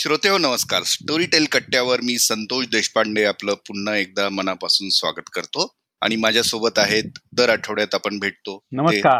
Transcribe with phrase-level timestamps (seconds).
[0.00, 0.82] श्रोते हो नमस्कार.
[0.82, 5.66] स्टोरी टेल कट्ट्यावर मी संतोष देशपांडे आपलं पुन्हा एकदा मनापासून स्वागत करतो.
[6.02, 8.56] आणि माझ्यासोबत आहेत दर आठवड्यात आपण भेटतो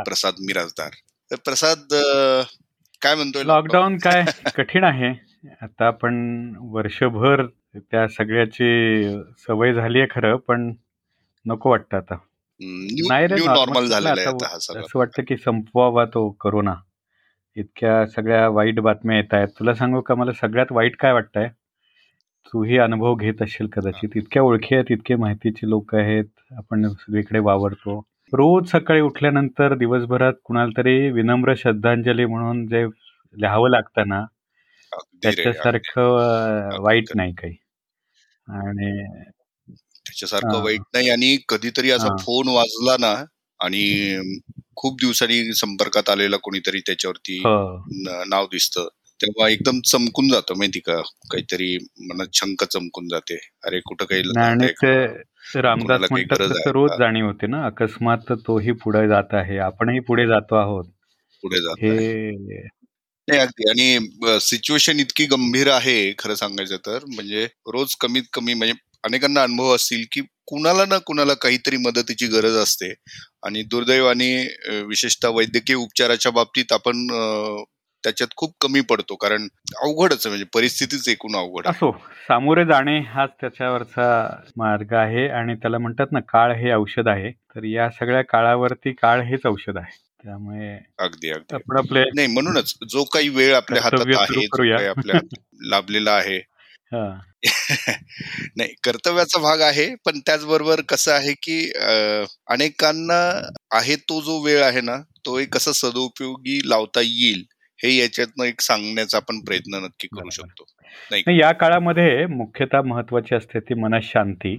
[0.05, 0.91] प्रसाद मिराजदार.
[1.31, 1.95] तर प्रसाद
[3.03, 3.43] काय म्हणतोय?
[3.43, 4.25] लॉकडाऊन काय
[4.57, 5.11] कठीण आहे.
[5.63, 6.15] आता आपण
[6.61, 8.71] वर्षभर त्या सगळ्याची
[9.39, 10.73] सवय झाली आहे खरं पण
[11.47, 12.15] नको वाटतं आता.
[12.61, 16.75] न्यू नाही नॉर्मल झालं असं वाटतं की संपवावा तो करोना
[17.57, 21.49] इतक्या सगळ्या वाईट बातम्या येत आहेत तुला सांगू का मला सगळ्यात वाईट काय वाटतंय
[22.53, 26.25] तूही अनुभव घेत असशील कदाचित इतक्या ओळखी आहेत इतके माहितीचे लोक आहेत
[26.59, 27.99] आपण सगळीकडे वावरतो
[28.33, 32.85] रोज सकाळी उठल्यानंतर दिवसभरात कुणाला तरी विनम्र श्रद्धांजली म्हणून जे
[33.35, 34.25] लिहावं लागतं ना.
[35.23, 37.09] त्याच्यासारखं वाईट.
[37.17, 37.55] नाही काही
[38.49, 38.93] आणि
[40.07, 40.63] त्याच्यासारखं.
[40.65, 42.17] वाईट नाही आणि कधीतरी असा.
[42.17, 43.15] फोन वाजला ना
[43.61, 43.85] आणि
[44.81, 47.43] खूप दिवसांनी संपर्कात आलेला कोणीतरी त्याच्यावरती
[48.29, 48.89] नाव दिसतं.
[49.21, 51.01] तेव्हा एकदम चमकून जातं माहिती का?
[51.31, 53.39] काहीतरी मनात शंका चमकून जाते.
[53.65, 54.23] अरे कुठं काही
[55.61, 56.91] रामदास म्हणतात रोज?
[56.99, 59.59] जाणीव होते ना अकस्मात तोही पुढे जात आहे.
[59.59, 60.85] आपणही पुढे जातो आहोत.
[61.43, 62.31] पुढे जात हे.
[63.29, 63.71] नाही अगदी.
[63.71, 66.99] आणि सिच्युएशन इतकी गंभीर आहे खरं सांगायचं तर.
[67.15, 72.57] म्हणजे रोज कमीत कमी म्हणजे अनेकांना अनुभव असतील की कुणाला ना कुणाला काहीतरी मदतीची गरज
[72.57, 72.95] असते.
[73.47, 74.33] आणि दुर्दैवाने
[74.83, 77.07] विशेषतः वैद्यकीय उपचाराच्या बाबतीत आपण
[78.05, 79.15] त्याच्यात खूप कमी पडतो.
[79.15, 79.49] कारण
[79.83, 81.91] अवघडच म्हणजे परिस्थितीच एकूण अवघड असो
[82.29, 84.07] सामोरे जाणे हाच त्याच्यावरचा
[84.57, 85.29] मार्ग आहे.
[85.29, 87.31] आणि त्याला म्हणतात ना काळ हे औषध आहे.
[87.31, 89.99] तर या सगळ्या काळावरती काळ हेच औषध आहे.
[90.23, 91.55] त्यामुळे अगदी अगदी.
[91.55, 95.21] आपण आपले नाही म्हणूनच जो काही वेळ आपल्या हातात आहे आपल्या
[95.61, 96.50] लाभलेला आहे
[98.57, 101.59] नाही कर्तव्याचा भाग आहे पण त्याचबरोबर कसं आहे की
[102.49, 103.21] अनेकांना
[103.73, 104.97] आहे तो जो वेळ आहे ना
[105.27, 107.45] तो एक कसा सदुपयोगी लावता येईल
[107.79, 110.31] हे याच्यातनं एक सांगण्याचा आपण प्रयत्न नक्की करू.
[110.31, 110.65] शकतो.
[111.11, 114.57] नाही या काळामध्ये मुख्यतः महत्वाची असते ती मनशांती.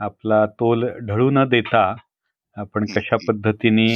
[0.00, 1.82] आपला तोल ढळू न देता
[2.56, 3.16] आपण कशा.
[3.28, 3.86] पद्धतीने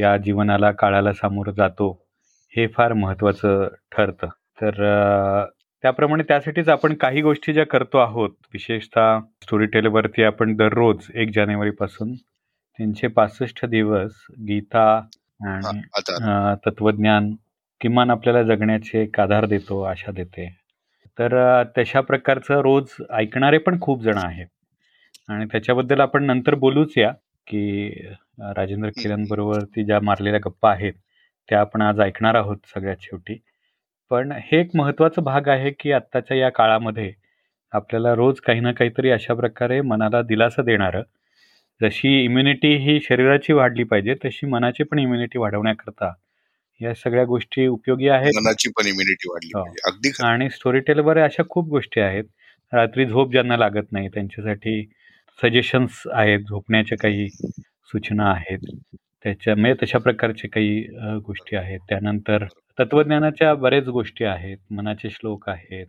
[0.00, 1.90] या जीवनाला काळाला सामोरं जातो
[2.54, 4.28] हे फार महत्वाचं ठरतं.
[4.58, 4.82] तर
[5.82, 12.14] त्याप्रमाणे त्यासाठीच आपण काही गोष्टी ज्या करतो आहोत विशेषतः स्टोरी टेलवरती आपण दररोज एक जानेवारीपासून
[12.14, 14.84] तीनशे पासष्ट दिवस गीता
[15.46, 15.80] आणि
[16.66, 17.34] तत्वज्ञान
[17.80, 20.48] किमान आपल्याला जगण्याचे एक आधार देतो आशा देते.
[21.18, 24.46] तर तशा प्रकारचं रोज ऐकणारे पण खूप जण आहेत.
[25.28, 27.10] आणि त्याच्याबद्दल आपण नंतर बोलूच या
[27.46, 27.88] की
[28.56, 30.92] राजेंद्र किरणबरोबरती ज्या मारलेल्या गप्पा आहेत
[31.48, 33.38] त्या आपण आज ऐकणार आहोत सगळ्यात शेवटी.
[34.10, 37.12] पण हे एक महत्त्वाचा भाग आहे की आत्ताच्या या काळामध्ये
[37.72, 41.02] आपल्याला रोज काही ना काहीतरी अशा प्रकारे मनाला दिलासा देणारं
[41.80, 46.12] जशी इम्युनिटी ही शरीराची वाढली पाहिजे तशी मनाची पण इम्युनिटी वाढवण्याकरता
[46.80, 48.32] या सगळ्या गोष्टी उपयोगी आहेत.
[48.36, 49.62] मनाची पण इम्युनिटी वाढली हो.
[49.62, 49.80] पाहिजे.
[49.90, 52.24] अगदी आणि स्टोरी टेलवर अशा खूप गोष्टी आहेत.
[52.72, 54.82] रात्री झोप ज्यांना लागत नाही त्यांच्यासाठी
[55.38, 58.66] सजेशन्स आहेत झोपण्याच्या काही सूचना आहेत.
[59.24, 60.80] त्याच्या म्हणजे तशा प्रकारचे काही
[61.26, 61.80] गोष्टी आहेत.
[61.88, 62.44] त्यानंतर
[62.78, 64.56] तत्वज्ञानाच्या बरेच गोष्टी आहेत.
[64.70, 65.86] मनाचे श्लोक आहेत.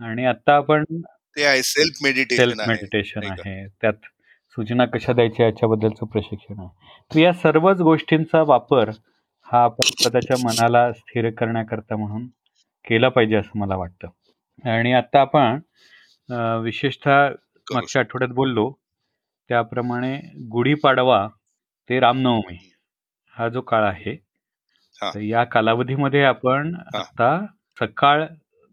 [0.00, 0.84] आणि आता आपण
[1.36, 2.68] ते आहे सेल्फ मेडिटेशन आहे.
[2.68, 3.24] मेडिटेशन?
[3.30, 3.66] आहे.
[3.80, 4.06] त्यात
[4.56, 6.68] सूचना कशा द्यायच्या याच्याबद्दलचं प्रशिक्षण आहे.
[7.10, 8.90] तर या सर्वच गोष्टींचा वापर
[9.46, 12.26] हा आपण स्वतःच्या मनाला स्थिर करण्याकरता म्हणून
[12.84, 14.08] केला पाहिजे असं मला वाटतं.
[14.64, 15.58] आणि आता आपण
[16.62, 17.28] विशेषतः
[17.66, 18.70] मागच्या आठवड्यात बोललो
[19.50, 20.16] त्याप्रमाणे
[20.52, 21.26] गुढीपाडवा
[21.88, 22.56] ते रामनवमी
[23.36, 24.14] हा जो काळ आहे.
[24.96, 26.74] तर या कालावधीमध्ये आपण.
[26.94, 27.46] आता
[27.78, 28.24] सकाळ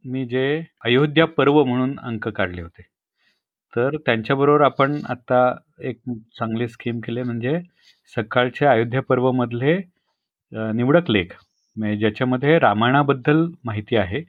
[0.05, 2.81] मी जे अयोध्या पर्व म्हणून अंक काढले होते
[3.73, 5.39] तर त्यांच्याबरोबर आपण आता
[5.79, 5.97] एक
[6.39, 7.59] चांगली स्कीम केली म्हणजे
[8.17, 9.75] सकाळच्या अयोध्या पर्व मधले
[10.51, 11.33] निवडक लेख
[11.75, 14.23] म्हणजे ज्याच्यामध्ये रामायणाबद्दल माहिती आहे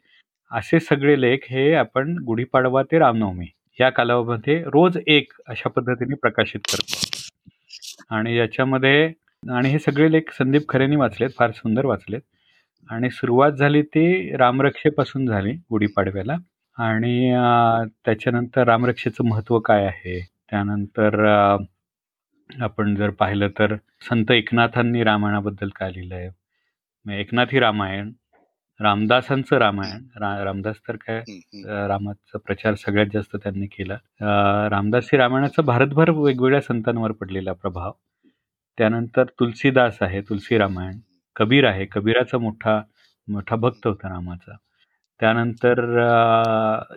[0.51, 3.47] असे सगळे लेख हे आपण गुढीपाडवा ते रामनवमी
[3.81, 7.10] या कालावधीमध्ये रोज एक अशा पद्धतीने प्रकाशित करतो
[8.11, 9.13] आणि याच्यामध्ये
[9.53, 12.21] आणि हे सगळे लेख संदीप खरेंनी वाचलेत फार सुंदर वाचलेत.
[12.89, 16.37] आणि सुरुवात झाली ती रामरक्षेपासून झाली गुढीपाडव्याला.
[16.79, 17.33] आणि
[18.05, 20.21] त्याच्यानंतर रामरक्षेचं महत्त्व काय आहे?
[20.51, 21.19] त्यानंतर
[22.51, 23.75] आपण जर पाहिलं तर
[24.09, 28.11] संत एकनाथांनी रामायणाबद्दल काय लिहिलं आहे एकनाथी रामायण
[28.81, 30.05] रामदासांचं रामायण.
[30.21, 31.23] रा रामदास तर काय
[31.89, 33.97] रामाचा प्रचार सगळ्यात जास्त त्यांनी केला.
[34.71, 37.93] रामदासी रामायणाचा भारतभर वेगवेगळ्या संतांवर पडलेला प्रभाव.
[38.79, 40.99] त्यानंतर तुलसीदास आहे तुलसी रामायण.
[41.37, 42.81] कबीर आहे कबीराचा मोठा
[43.29, 44.57] मोठा भक्त होता रामाचा.
[45.21, 45.81] त्यानंतर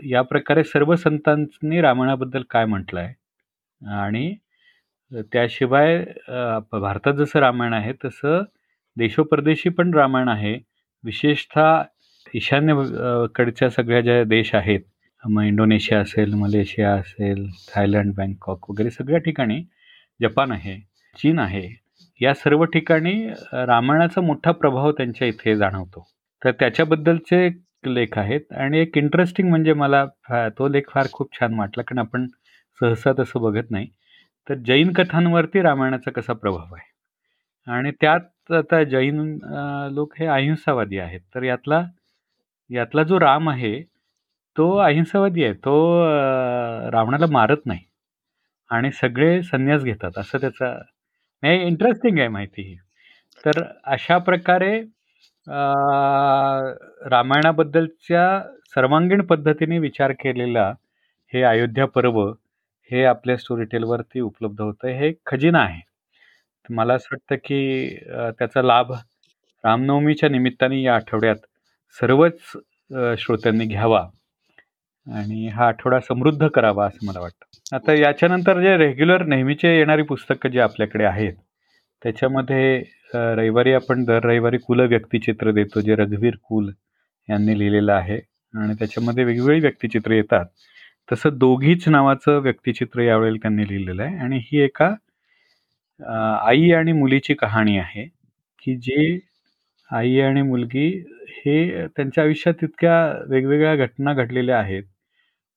[0.05, 3.13] या प्रकारे सर्व संतांनी रामायणाबद्दल काय म्हटलं आहे
[4.01, 4.33] आणि
[5.31, 6.03] त्याशिवाय
[6.71, 8.43] भारतात जसं रामायण आहे तसं
[8.97, 10.57] देशोपरदेशी पण रामायण आहे.
[11.03, 11.83] विशेषतः
[12.33, 12.73] ईशान्य
[13.35, 14.81] कडच्या सगळ्या ज्या देश आहेत
[15.23, 19.61] मग इंडोनेशिया असेल मलेशिया असेल थायलंड बँकॉक वगैरे सगळ्या ठिकाणी
[20.19, 20.79] जपान आहे
[21.15, 21.67] चीन आहे
[22.21, 23.13] या सर्व ठिकाणी
[23.53, 26.05] रामायणाचा मोठा प्रभाव त्यांच्या इथे जाणवतो.
[26.41, 27.47] तर त्याच्याबद्दलचे
[27.85, 30.05] लेख आहेत आणि एक इंटरेस्टिंग म्हणजे मला
[30.59, 32.27] तो लेख फार खूप छान वाटला कारण आपण
[32.81, 33.87] सहसा तसं बघत नाही.
[34.47, 36.91] तर जैन कथांवरती रामायणाचा कसा प्रभाव आहे?
[37.67, 39.19] आणि त्यात आता जैन
[39.95, 41.21] लोक हे अहिंसावादी आहेत.
[41.35, 41.81] तर यातला
[42.69, 43.73] यातला जो राम आहे
[44.55, 45.53] तो अहिंसावादी आहे.
[45.53, 45.75] तो
[46.91, 47.79] रावणाला मारत नाही.
[48.71, 50.17] आणि सगळे संन्यास घेतात.
[50.17, 50.73] असं त्याचा
[51.43, 52.75] नाही इंटरेस्टिंग आहे माहिती ही.
[53.43, 53.63] तर
[53.93, 54.79] अशा प्रकारे
[57.11, 58.25] रामायणाबद्दलच्या
[58.75, 60.69] सर्वांगीण पद्धतीने विचार केलेला
[61.33, 62.21] हे अयोध्या पर्व
[62.91, 64.87] हे आपल्या स्टोरी टेलवरती उपलब्ध होतं.
[64.89, 65.81] हे खजिना आहे.
[66.69, 67.95] मला असं वाटतं की
[68.39, 68.91] त्याचा लाभ
[69.63, 71.45] रामनवमीच्या निमित्ताने या आठवड्यात
[71.97, 72.39] सर्वच
[73.19, 74.05] श्रोत्यांनी घ्यावा
[75.07, 77.75] आणि हा आठवडा समृद्ध करावा असं मला वाटतं.
[77.75, 81.33] आता याच्यानंतर जे रेग्युलर नेहमीचे येणारी पुस्तकं जी आपल्याकडे आहेत
[82.01, 82.81] त्याच्यामध्ये
[83.15, 86.71] रविवारी आपण दर रविवारी कुल व्यक्तिचित्र देतो जे रघुवीर कुल
[87.29, 88.19] यांनी लिहिलेलं आहे
[88.53, 90.45] आणि त्याच्यामध्ये वेगवेगळी व्यक्तिचित्र येतात.
[91.09, 94.93] तसं दोघीच नावाचं व्यक्तिचित्र यावेळेला त्यांनी लिहिलेलं आहे आणि ही एका
[95.99, 98.05] आई आणि मुलीची कहाणी आहे
[98.63, 99.17] की जे
[99.89, 100.87] आई आणि मुलगी
[101.37, 102.95] हे त्यांच्या आयुष्यात इतक्या
[103.29, 104.83] वेगवेगळ्या घटना घडलेल्या आहेत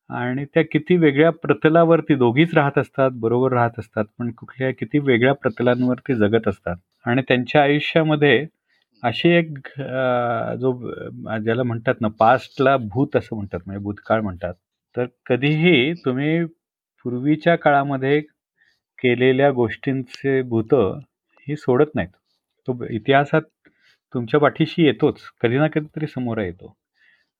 [0.09, 5.33] आणि त्या किती वेगळ्या प्रतलावरती दोघीच राहत असतात बरोबर राहत असतात पण कुठल्या किती वेगळ्या
[5.35, 6.75] प्रतलांवरती जगत असतात.
[7.05, 8.45] आणि त्यांच्या आयुष्यामध्ये
[9.03, 9.57] अशी एक
[10.61, 10.73] जो
[11.43, 14.53] ज्याला म्हणतात ना पास्टला भूत असं म्हणतात म्हणजे भूतकाळ म्हणतात.
[14.95, 16.43] तर कधीही तुम्ही
[17.05, 18.21] पूर्वीच्या काळामध्ये
[19.03, 20.73] केलेल्या गोष्टींचे भूत
[21.47, 22.09] ही सोडत नाहीत.
[22.67, 23.41] तो इतिहासात
[24.13, 26.75] तुमच्या पाठीशी येतोच कधी ना कधीतरी समोर येतो.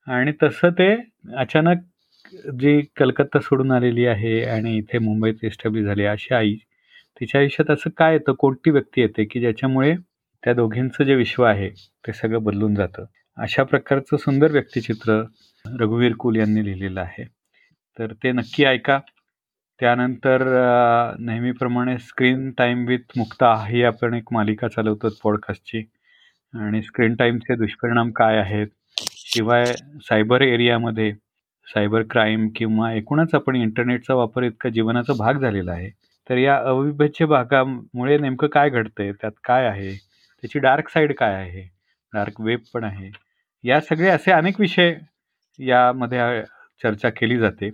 [0.07, 0.93] आणि तसं ते
[1.37, 1.77] अचानक
[2.59, 6.55] जी कलकत्ता सोडून आलेली आहे आणि इथे मुंबईत एस्टॅब्लिश झाली अशी आई
[7.19, 8.33] तिच्या आयुष्यात असं काय येतं?
[8.33, 9.95] कोणती व्यक्ती येते की ज्याच्यामुळे
[10.43, 11.69] त्या दोघींचं जे विश्व आहे
[12.07, 13.05] ते सगळं बदलून जातं?
[13.37, 15.21] अशा प्रकारचं सुंदर व्यक्तिचित्र
[15.65, 17.23] रघुवीर कुल यांनी लिहिलेलं आहे.
[17.99, 18.99] तर ते नक्की ऐका.
[19.79, 20.43] त्यानंतर
[21.19, 25.83] नेहमीप्रमाणे स्क्रीन टाईम विथ मुक्ता ही आपण एक मालिका चालवतो पॉडकास्टची
[26.53, 28.67] आणि स्क्रीन टाईमचे दुष्परिणाम काय आहेत?
[29.01, 29.65] शिवाय
[30.03, 31.11] सायबर एरियामध्ये
[31.67, 35.89] सायबर क्राईम किंवा एकूणच आपण इंटरनेटचा वापर इतका जीवनाचा भाग झालेला आहे
[36.29, 39.11] तर या अविभाज्य भागामुळे नेमकं काय घडतंय?
[39.11, 39.91] त्यात काय आहे?
[40.43, 41.61] त्याची डार्क साईड काय आहे?
[42.13, 43.09] डार्क वेब पण आहे.
[43.63, 44.93] या सगळे असे अनेक विषय
[45.59, 46.19] यामध्ये
[46.81, 47.69] चर्चा केली जाते.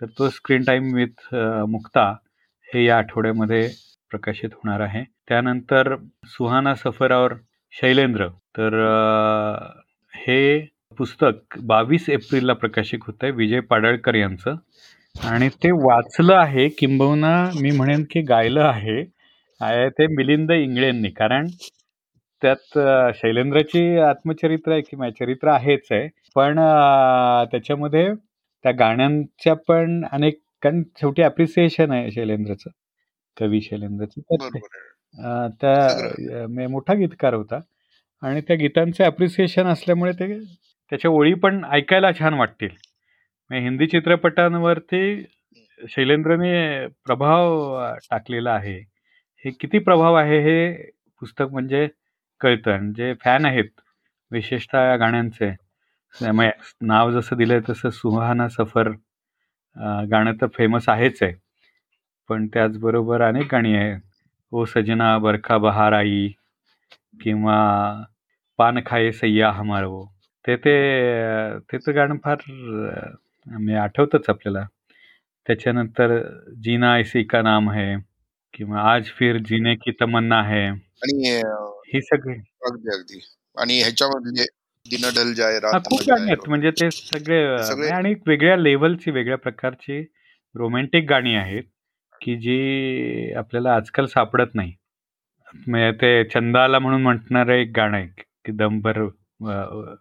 [0.00, 1.34] तर तो स्क्रीन टाईम विथ
[1.68, 2.04] मुक्ता
[2.68, 3.66] हे या आठवड्यामध्ये
[4.10, 5.02] प्रकाशित होणार आहे.
[5.28, 5.94] त्यानंतर
[6.28, 7.34] सुहाना सफरावर
[7.72, 8.26] शैलेंद्र.
[8.58, 8.74] तर
[10.12, 10.38] हे
[10.98, 14.56] पुस्तक बावीस एप्रिलला प्रकाशित होत आहे विजय पाडळकर यांचं.
[15.14, 21.46] आणि ते वाचलं आहे किंबहुना मी म्हणेन की गायलं आहे ते मिलिंद इंगळेंनी कारण
[22.42, 22.78] त्यात
[23.16, 26.08] शैलेंद्राची आत्मचरित्र आहे किंवा चरित्र आहेच आहे.
[26.36, 26.58] पण
[27.50, 28.08] त्याच्यामध्ये
[28.64, 32.70] त्या गाण्यांच्या पण अनेक कारण शेवटी अप्रिसिएशन आहे शैलेंद्रचं
[33.36, 34.20] कवी शैलेंद्रचं.
[35.60, 37.60] त्या मोठा गीतकार होता.
[38.22, 40.38] आणि त्या गीतांचे अप्रिसिएशन असल्यामुळे ते
[40.92, 42.68] त्याच्या ओळी पण ऐकायला छान वाटतील.
[43.50, 45.24] हिंदी चित्रपटांवरती
[45.80, 47.78] शैलेंद्रने प्रभाव
[48.10, 48.78] टाकलेला आहे.
[49.44, 50.72] हे किती प्रभाव आहे हे
[51.22, 51.86] पुस्तक म्हणजे
[52.40, 52.92] कळतं.
[52.96, 53.80] जे फॅन आहेत
[54.30, 55.50] विशेषतः या गाण्यांचे
[56.14, 58.88] नाव जसं दिलंय तसं सुहाना सफर
[60.10, 61.32] गाणं तर फेमस आहेच आहे.
[62.30, 63.94] पण त्याचबरोबर अनेक गाणी आहे
[64.52, 66.28] ओ सजना बरखा बहार आई
[67.22, 67.58] किंवा
[68.58, 70.04] पान खाये सय्या हमारो
[70.44, 70.74] ते ते
[71.62, 74.64] त्याचं गाणं फार म्हणजे आठवतंच आपल्याला.
[75.46, 76.18] त्याच्यानंतर
[76.64, 77.94] जीना ऐसी का नाम है
[78.54, 80.68] किंवा आज फिर जीने की तमन्ना है.
[80.70, 81.40] आणि
[81.94, 82.34] ही सगळी.
[82.66, 83.20] अगदी अगदी.
[83.56, 84.46] आणि ह्याच्यामध्ये
[84.86, 86.48] दिन ढल जाय खूप गाणी आहेत.
[86.48, 90.00] म्हणजे ते सगळे आणि वेगळ्या लेवलची वेगळ्या प्रकारची
[90.54, 91.62] रोमॅन्टिक गाणी आहेत
[92.20, 94.72] की जी आपल्याला आजकाल सापडत नाही.
[95.66, 98.06] म्हणजे ते चंदाला म्हणून म्हणणार एक गाणं आहे
[98.44, 99.00] की दमभर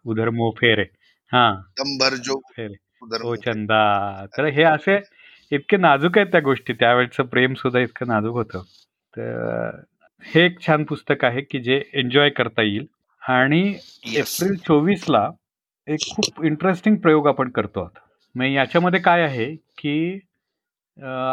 [0.05, 0.83] उधर मो फेरे.
[1.31, 1.49] हा.
[1.79, 2.73] दमभर जो फेरे.
[3.23, 4.25] हो चंदा.
[4.37, 4.99] तर हे असे
[5.51, 6.73] इतके नाजूक आहेत त्या गोष्टी.
[6.73, 8.61] त्यावेळेचं प्रेम सुद्धा इतकं नाजूक होतं.
[9.13, 9.79] तर
[10.25, 12.85] हे एक छान पुस्तक आहे की जे एन्जॉय करता येईल.
[13.23, 13.61] आणि
[14.15, 15.29] एप्रिल चोवीसला
[15.87, 17.99] एक खूप इंटरेस्टिंग प्रयोग आपण करतो आहोत
[18.35, 20.19] मग याच्यामध्ये काय आहे की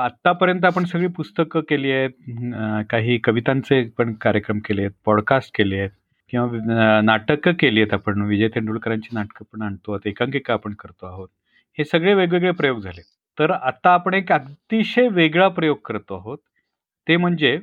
[0.05, 2.11] आत्तापर्यंत आपण सगळी पुस्तकं केली आहेत
[2.91, 5.91] काही कवितांचे पण कार्यक्रम केले आहेत पॉडकास्ट केले आहेत
[6.33, 8.23] किंवा नाटकं केली आहेत आपण.
[8.23, 11.29] विजय तेंडुलकरांची नाटकं पण आणतो आहोत, एकांकिका आपण करतो आहोत.
[11.79, 13.03] हे सगळे वेगवेगळे प्रयोग झाले.
[13.39, 16.39] तर आता आपण एक अतिशय वेगळा प्रयोग करतो आहोत.
[17.07, 17.59] ते म्हणजे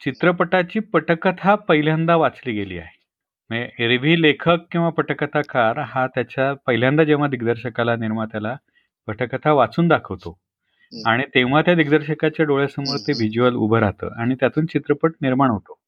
[0.00, 2.91] चित्रपटाची पटकथा पहिल्यांदा वाचली गेली आहे.
[3.52, 8.56] म्हणजे एरवी लेखक किंवा पटकथाकार हा त्याच्या पहिल्यांदा जेव्हा दिग्दर्शकाला, निर्मात्याला
[9.08, 10.30] पटकथा वाचून दाखवतो
[10.92, 11.08] हं.
[11.10, 13.12] आणि तेव्हा त्या दिग्दर्शकाच्या डोळ्यासमोर ते.
[13.12, 15.78] व्हिज्युअल उभं राहतं आणि त्यातून चित्रपट निर्माण होतो.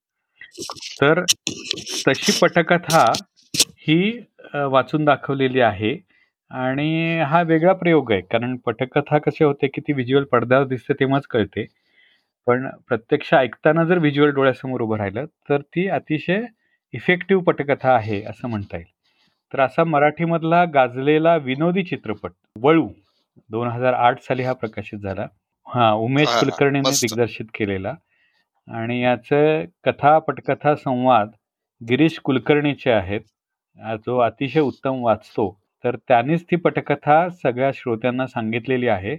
[1.01, 1.25] तर
[2.09, 3.13] तशी पटकथा
[3.57, 4.21] ही
[4.55, 5.97] अ, वाचून दाखवलेली आहे
[6.51, 8.21] आणि हा वेगळा प्रयोग आहे.
[8.21, 11.67] कारण पटकथा कशी होते, की ती व्हिज्युअल पडद्यावर दिसते तेव्हाच कळते.
[12.47, 16.43] पण प्रत्यक्ष ऐकताना जर व्हिज्युअल डोळ्यासमोर उभं राहिलं, तर ती अतिशय
[16.95, 18.91] इफेक्टिव्ह पटकथा आहे असं म्हणता येईल.
[19.53, 22.89] तर असा मराठीमधला गाजलेला विनोदी चित्रपट वळू
[23.49, 25.27] 2008 साली हा प्रकाशित झाला.
[25.69, 26.29] हां, उमेश.
[26.29, 26.91] कुलकर्णीने.
[26.91, 27.95] दिग्दर्शित केलेला
[28.69, 31.31] आणि याचे कथा, पटकथा, संवाद
[31.89, 33.21] गिरीश कुलकर्णीचे आहेत.
[33.99, 35.61] जो अतिशय उत्तम वाचतो.
[35.85, 39.17] तर त्यानेच ती पटकथा सगळ्या श्रोत्यांना सांगितलेली आहे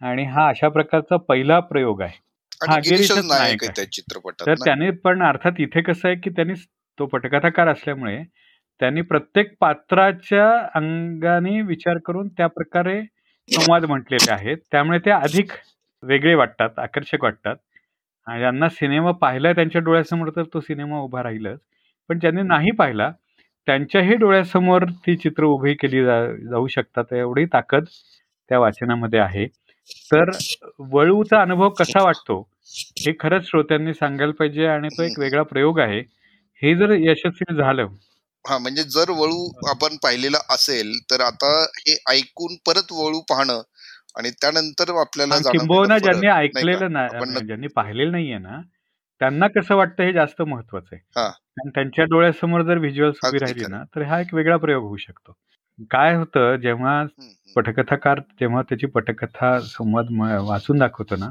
[0.00, 2.18] आणि हा अशा प्रकारचा पहिला प्रयोग आहे.
[2.68, 3.84] हां, गिरीशच गिरीशच नायक आहे
[4.46, 4.54] तर?
[4.54, 6.54] त्याने पण अर्थात इथे कसं आहे, की त्यांनी
[6.98, 8.22] तो पटकथाकार असल्यामुळे
[8.80, 13.00] त्यांनी प्रत्येक पात्राच्या अंगाने विचार करून त्या प्रकारे
[13.48, 14.56] संवाद म्हटलेले आहेत.
[14.72, 15.52] त्यामुळे ते अधिक
[16.02, 17.56] वेगळे वाटतात, आकर्षक वाटतात.
[18.26, 21.58] आणि ज्यांना सिनेमा पाहिला त्यांच्या डोळ्यासमोर तर तो सिनेमा उभा राहीलच.
[22.10, 23.10] पण ज्यांनी नाही पाहिला,
[23.66, 27.12] त्यांच्याही डोळ्यासमोर ती चित्र उभी केली जा जाऊ शकतात.
[27.12, 27.84] एवढी ताकद
[28.50, 29.46] त्या वाचनामध्ये आहे.
[30.12, 30.30] तर
[30.92, 32.40] वळूचा अनुभव कसा वाटतो,
[32.98, 36.02] हे खरंच श्रोत्यांनी सांगायला पाहिजे आणि तो एक वेगळा प्रयोग आहे.
[36.62, 37.86] हे जर यशस्वी झालं
[38.48, 43.62] हां, म्हणजे जर वळू आपण पाहिलेला असेल, तर आता हे ऐकून परत वळू पाहणं
[44.16, 46.44] आणि त्यानंतर आपल्याला किंबहुना ज्यांनी नाही?
[46.44, 48.60] ऐकलेलं ना आपण नक्क- ज्यांनी पाहिलेलं नाहीये ना,
[49.18, 51.20] त्यांना कसं वाटतं हे जास्त महत्वाचं आहे.
[51.20, 51.30] हां.
[51.30, 53.64] कारण त्यांच्या डोळ्यासमोर जर व्हिज्युअल्स उभी राहिली.
[53.68, 55.32] ना, तर हा एक वेगळा प्रयोग होऊ शकतो.
[55.90, 57.04] काय होतं जेव्हा.
[57.54, 60.06] पटकथाकार जेव्हा त्याची पटकथा संवाद
[60.42, 61.28] वाचून दाखवतो ना,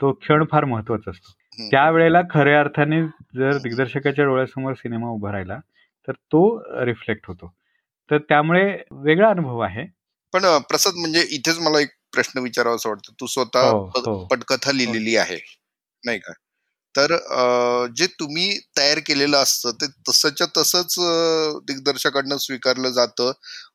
[0.00, 1.32] तो क्षण फार महत्त्वाचा असतो.
[1.60, 1.70] हं.
[1.70, 3.02] त्यावेळेला खऱ्या अर्थाने
[3.36, 5.58] जर दिग्दर्शकाच्या डोळ्यासमोर सिनेमा उभा राहिला,
[6.06, 7.52] तर तो रिफ्लेक्ट होतो.
[8.10, 9.84] तर त्यामुळे वेगळा अनुभव आहे.
[10.32, 13.12] पण प्रसाद म्हणजे इथेच मला एक प्रश्न विचारावासा वाटतो.
[13.20, 14.24] तू स्वतः हो, हो.
[14.24, 15.38] पटकथा लिहिलेली आहे,
[16.06, 16.32] नाही का?
[16.94, 17.16] तर
[17.96, 23.32] जे तुम्ही तयार केलेलं असतं ते तसंच्या तसंच अ, दिग्दर्शकाकडनं स्वीकारलं जातं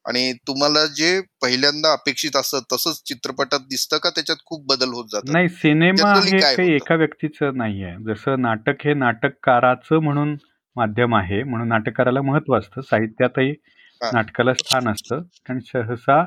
[0.07, 5.33] आणि तुम्हाला जे पहिल्यांदा अपेक्षित असतं तसंच चित्रपटात दिसतं का त्याच्यात खूप बदल होत जातात?
[5.33, 6.73] नाही सिनेमा हे काही?
[6.75, 7.95] एका व्यक्तीचं नाहीये.
[8.05, 10.35] जसं नाटक हे नाटककाराचं म्हणून
[10.75, 12.81] माध्यम आहे, म्हणून नाटककाराला महत्त्व असतं.
[12.81, 13.53] साहित्यातही.
[14.01, 15.21] नाटकाला स्थान असतं.
[15.47, 16.23] कारण सहसा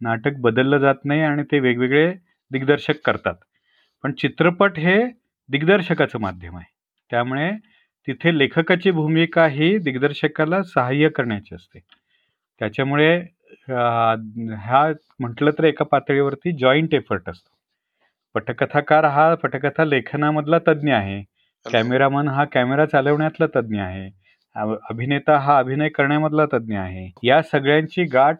[0.00, 2.10] नाटक बदललं जात नाही आणि ते वेगवेगळे
[2.50, 3.34] दिग्दर्शक करतात.
[4.04, 4.98] पण चित्रपट हे
[5.48, 6.70] दिग्दर्शकाचं माध्यम आहे.
[7.10, 7.50] त्यामुळे
[8.08, 11.78] तिथे लेखकाची भूमिका ही दिग्दर्शकाला सहाय्य करण्याची असते.
[12.60, 13.16] त्याच्यामुळे
[14.58, 14.86] हा
[15.20, 17.50] म्हटलं तर एका पातळीवरती जॉईंट एफर्ट असतो.
[18.34, 21.22] पटकथाकार हा पटकथा लेखनामधला तज्ञ आहे.
[21.66, 24.08] कॅमेरामन हा कॅमेरा चालवण्यातला तज्ञ आहे.
[24.90, 27.10] अभिनेता हा अभिनय करण्यामधला तज्ञ आहे.
[27.22, 28.38] या सगळ्यांची गाठ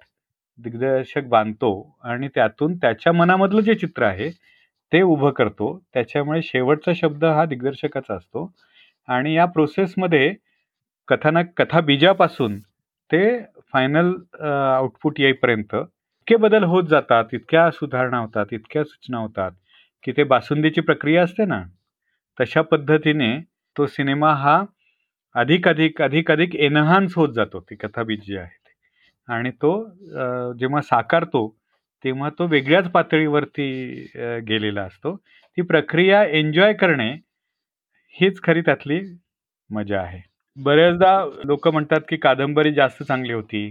[0.59, 4.31] दिग्दर्शक बांधतो आणि त्यातून त्याच्या मनामधलं जे चित्र आहे,
[4.93, 5.77] ते उभं करतो.
[5.95, 8.51] त्याच्यामुळे शेवटचा शब्द हा दिग्दर्शकाचा असतो
[9.09, 10.33] आणि या प्रोसेसमध्ये
[11.09, 12.59] कथानक कथा बीजापासून
[13.11, 13.23] ते
[13.73, 19.53] फायनल आउटपुट येईपर्यंत इतके बदल होत जातात, इतक्या सुधारणा होतात, इतक्या सूचना होतात,
[20.05, 21.63] की ते बासुंदीची प्रक्रिया असते ना,
[22.39, 23.31] तशा पद्धतीने
[23.77, 24.61] तो सिनेमा हा
[25.35, 28.57] अधिक, अधिक, अधिक, अधिक एनहान्स होत जातो, ती कथाबीज जी आहे
[29.29, 29.73] आणि तो
[30.59, 31.43] जेव्हा साकारतो,
[32.05, 33.69] तेव्हा तो वेगळ्याच पातळीवरती
[34.49, 35.15] गेलेला असतो.
[35.17, 37.11] ती प्रक्रिया एन्जॉय करणे,
[38.17, 39.01] हीच खरी त्यातली
[39.71, 40.21] मजा आहे.
[40.57, 43.71] बऱ्याचदा लोकं म्हणतात, की कादंबरी जास्त चांगली होती.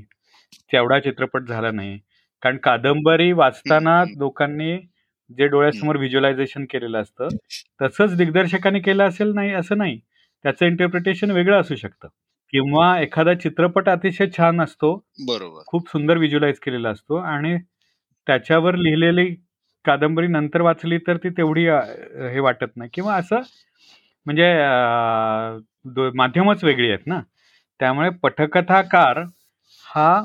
[0.72, 1.98] तेवढा चित्रपट झाला नाही.
[2.44, 4.04] कारण कादंबरी वाचताना.
[4.18, 4.78] लोकांनी
[5.30, 7.28] जे डोळ्यासमोर व्हिज्युअलायझेशन केलेलं असतं,
[7.82, 10.00] तसंच दिग्दर्शकाने केलं असेल नाही असं नाही.
[10.46, 12.08] त्याचं इंटरप्रिटेशन वेगळं असू शकतं.
[12.54, 14.94] किंवा एखादा चित्रपट अतिशय छान असतो,
[15.28, 15.62] बरोबर.
[15.68, 17.56] खूप सुंदर व्हिज्युअलाइज केलेला असतो आणि
[18.28, 19.26] त्याच्यावर लिहिलेली
[19.86, 21.80] कादंबरी नंतर वाचली तर ती तेवढी अ,
[22.34, 23.42] हे वाटत नाही किंवा असं
[24.26, 27.20] म्हणजे अ, दो माध्यमच वेगळी आहेत ना.
[27.80, 29.20] त्यामुळे पटकथाकार
[29.86, 30.24] हा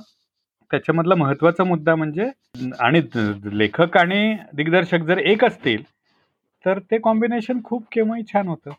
[0.70, 2.28] त्याच्यामधला महत्त्वाचा मुद्दा म्हणजे
[2.80, 3.00] आणि
[3.58, 5.82] लेखक आणि दिग्दर्शक जर एक असतील,
[6.64, 8.70] तर ते कॉम्बिनेशन खूप केव्हाही छान होतं.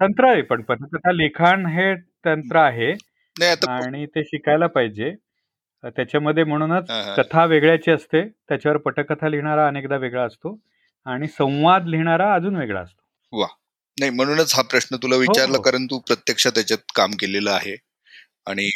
[0.00, 1.94] तंत्र आहे पण पटकथा लिखाण हे
[2.24, 5.10] तंत्र आहे नाही आता आणि ते शिकायला पाहिजे.
[5.86, 7.14] त्याच्यामध्ये म्हणूनच हां, हां.
[7.16, 8.22] कथा वेगळ्याची असते.
[8.48, 10.58] त्याच्यावर पटकथा लिहिणारा अनेकदा वेगळा असतो
[11.06, 13.00] आणि संवाद लिहिणारा अजून वेगळा असतो.
[13.32, 13.48] वाह!
[13.98, 15.62] नाही म्हणूनच हा प्रश्न तुला विचारला हो.
[15.62, 17.76] कारण तू प्रत्यक्षात त्याच्यात काम केलेलं आहे
[18.46, 18.68] आणि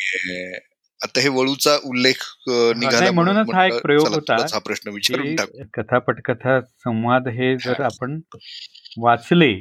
[1.00, 2.22] आता हे वळूचा उल्लेख
[2.76, 5.34] निघाला म्हणूनच हा एक प्रयोग होता हा प्रश्न विचारून
[5.74, 8.18] कथा पटकथा संवाद हे जर आपण
[8.98, 9.52] वाचले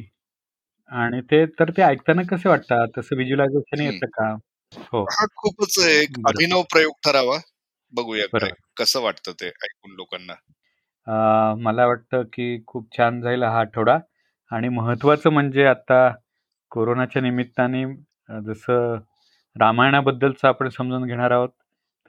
[0.91, 3.91] आणि ते तर ते ऐकताना कसे वाटतात तसं व्हिज्युअलायझेशन हम्म.
[3.93, 4.35] येतं का
[4.75, 5.03] हो.
[5.11, 6.17] हा खूपच एक.
[6.27, 7.37] अभिनव प्रयोग ठरावा.
[7.93, 8.25] बघूया.
[8.77, 10.33] कसं वाटतं ते ऐकून लोकांना.
[11.59, 13.97] मला वाटतं की खूप छान जाईल हा आठवडा.
[14.51, 15.99] आणि महत्त्वाचं म्हणजे आता
[16.71, 17.83] कोरोनाच्या निमित्ताने
[18.45, 18.95] जसं
[19.55, 21.49] रामायणाबद्दलचं आपण समजून घेणार आहोत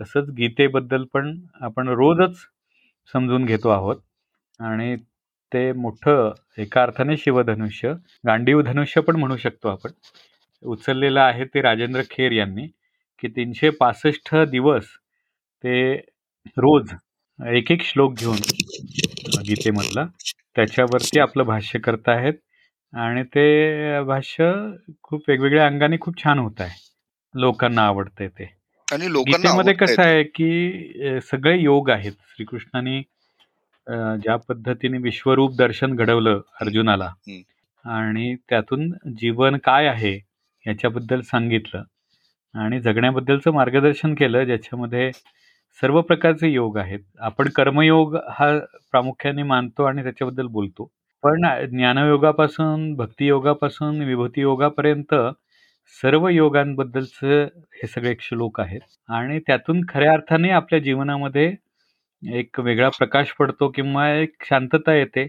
[0.00, 2.36] तसंच गीतेबद्दल पण आपण रोजच
[3.14, 3.96] समजून घेतो आहोत.
[4.60, 4.96] आणि
[5.52, 7.92] ते मोठं एका अर्थाने शिवधनुष्य
[8.26, 9.90] गांडीव धनुष्य पण म्हणू शकतो आपण.
[10.62, 12.66] उचललेलं आहे ते राजेंद्र खेर यांनी
[13.22, 14.86] की तीनशे पासष्ट दिवस
[15.64, 15.94] ते
[16.56, 16.92] रोज
[17.38, 18.36] एक एक श्लोक घेऊन
[19.46, 20.04] गीतेमधला
[20.56, 22.34] त्याच्यावरती आपलं भाष्य करत आहेत.
[22.92, 24.52] आणि ते भाष्य
[25.02, 26.74] खूप वेगवेगळ्या अंगाने खूप छान होत आहे.
[27.34, 28.44] लोकांना आवडतंय ते.
[28.88, 32.12] आणि गीतेमध्ये कसं आहे की सगळे योग आहेत.
[32.36, 33.00] श्रीकृष्णाने
[34.22, 37.10] ज्या पद्धतीने विश्वरूप दर्शन घडवलं अर्जुनाला.
[37.84, 40.18] आणि त्यातून जीवन काय आहे
[40.66, 41.82] याच्याबद्दल सांगितलं.
[42.54, 45.10] आणि जगण्याबद्दलचं मार्गदर्शन केलं ज्याच्यामध्ये
[45.82, 47.00] सर्व प्रकारचे योग आहेत.
[47.20, 48.58] आपण कर्मयोग हा
[48.90, 50.90] प्रामुख्याने मानतो आणि त्याच्याबद्दल बोलतो.
[51.22, 55.14] पण ज्ञानयोगापासून भक्तियोगापासून विभूती योगापर्यंत
[56.02, 57.44] सर्व योगांबद्दलचं
[57.74, 58.80] हे सगळे श्लोक आहेत.
[59.08, 61.54] आणि त्यातून खऱ्या अर्थाने आपल्या जीवनामध्ये
[62.22, 65.28] एक वेगळा प्रकाश पडतो किंवा एक शांतता येते.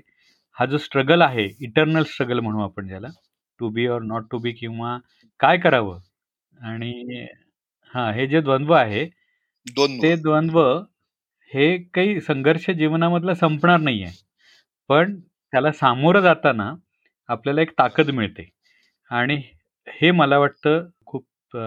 [0.57, 3.07] हा जो स्ट्रगल आहे इटर्नल स्ट्रगल म्हणू आपण ज्याला
[3.59, 4.97] to be or not to be किंवा
[5.39, 5.99] काय करावं?
[6.53, 7.25] आणि
[7.93, 9.05] हा हे जे द्वंद्व आहे
[9.97, 10.59] ते द्वंद्व
[11.51, 14.13] हे काही संघर्ष जीवनामधला संपणार नाही आहे.
[14.89, 15.19] पण
[15.53, 16.73] त्याला सामोरं जाताना
[17.29, 18.49] आपल्याला एक ताकद मिळते.
[19.11, 19.37] आणि
[19.87, 21.57] हे मला वाटतं खूप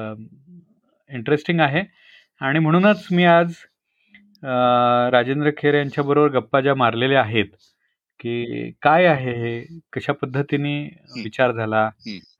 [1.10, 1.84] इंटरेस्टिंग आहे.
[2.40, 3.54] आणि म्हणूनच मी आज
[4.42, 4.48] अ,
[5.12, 7.46] राजेंद्र खेर यांच्याबरोबर गप्पा ज्या मारलेल्या आहेत
[8.20, 9.60] की काय आहे हे?
[9.92, 10.74] कशा पद्धतीने
[11.24, 11.90] विचार झाला.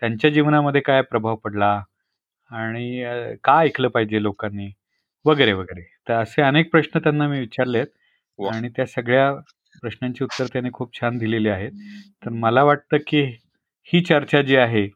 [0.01, 1.83] त्यांच्या जीवनामध्ये काय प्रभाव पडला?
[2.51, 4.71] आणि अ, का ऐकलं पाहिजे लोकांनी?
[5.25, 5.83] वगैरे वगैरे.
[6.09, 7.89] तर असे अनेक प्रश्न त्यांना मी विचारले आहेत
[8.39, 8.55] वा.
[8.57, 9.33] आणि त्या सगळ्या
[9.83, 11.71] प्रश्नांची उत्तर त्यांनी खूप छान दिलेली आहेत.
[12.25, 13.23] तर मला वाटतं की
[13.89, 14.87] ही चर्चा जी आहे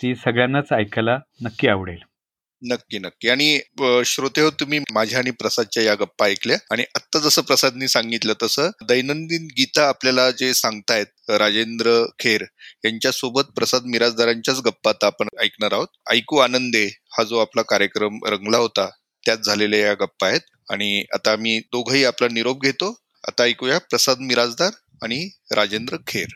[0.00, 1.98] ती सगळ्यांनाच ऐकायला नक्की आवडेल.
[2.62, 3.28] नक्की नक्की.
[3.28, 3.58] आणि
[4.06, 6.56] श्रोते हो तुम्ही माझ्या आणि प्रसादच्या या गप्पा ऐकल्या.
[6.70, 12.44] आणि आत्ता जसं प्रसादनी सांगितलं तसं दैनंदिन गीता आपल्याला जे सांगतायत राजेंद्र खेर
[12.84, 15.88] यांच्यासोबत प्रसाद मिराजदारांच्याच गप्पा आता आपण ऐकणार आहोत.
[16.10, 16.84] ऐकू आनंदे
[17.18, 18.88] हा जो आपला कार्यक्रम रंगला होता
[19.26, 20.40] त्यात झालेल्या या गप्पा आहेत.
[20.70, 22.94] आणि आता मी दोघंही आपला निरोप घेतो.
[23.24, 24.70] आता ऐकूया प्रसाद मिराजदार
[25.02, 26.26] आणि राजेंद्र खेर.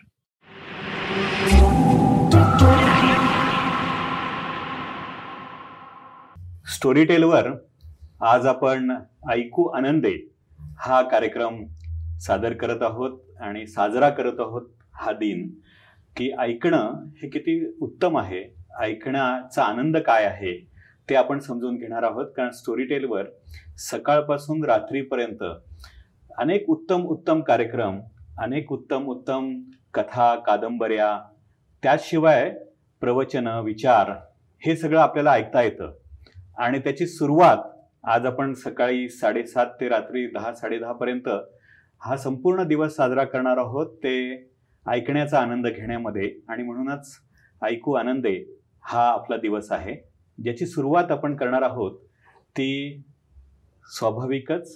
[6.69, 7.47] स्टोरी टेलवर
[8.21, 8.91] आज आपण
[9.31, 10.11] ऐकू आनंदे
[10.79, 11.57] हा कार्यक्रम
[12.21, 15.49] सादर करत आहोत आणि साजरा करत आहोत हा दिन
[16.17, 18.43] की ऐकणं हे किती उत्तम आहे
[18.81, 20.53] ऐकण्याचा आनंद काय आहे
[21.09, 22.27] ते आपण समजून घेणार आहोत.
[22.37, 23.27] कारण स्टोरी टेलवर
[23.81, 25.45] सकाळपासून रात्रीपर्यंत
[26.39, 28.01] अनेक उत्तम उत्तम कार्यक्रम
[28.41, 29.53] अनेक उत्तम उत्तम
[29.95, 31.17] कथा कादंबऱ्या
[31.83, 32.51] त्याशिवाय
[33.03, 34.13] प्रवचन विचार
[34.63, 35.93] हे सगळं आपल्याला ऐकता येतं.
[36.59, 37.59] आणि त्याची सुरुवात
[38.05, 41.29] आज आपण सकाळी साडेसात ते रात्री दहा साडेदहा पर्यंत
[42.03, 43.87] हा संपूर्ण दिवस साजरा करणार आहोत.
[43.97, 44.49] ते
[44.87, 47.15] ऐकण्याचा आनंद घेण्यामध्ये आणि म्हणूनच
[47.63, 48.35] ऐकू आनंदे
[48.85, 49.97] हा आपला दिवस आहे.
[50.39, 51.99] ज्याची सुरुवात आपण करणार आहोत
[52.57, 53.03] ती
[53.85, 54.73] स्वाभाविकच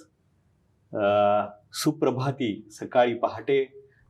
[1.73, 3.63] सुप्रभाती सकाळी पहाटे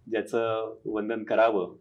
[0.08, 1.76] ज्याचं वंदन करावं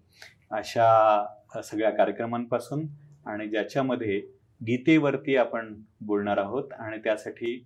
[0.57, 2.87] अशा सगळ्या कार्यक्रमांपासून
[3.26, 4.20] आणि ज्याच्यामध्ये
[4.66, 5.75] गीतेवरती आपण
[6.07, 7.57] बोलणार आहोत आणि त्यासाठी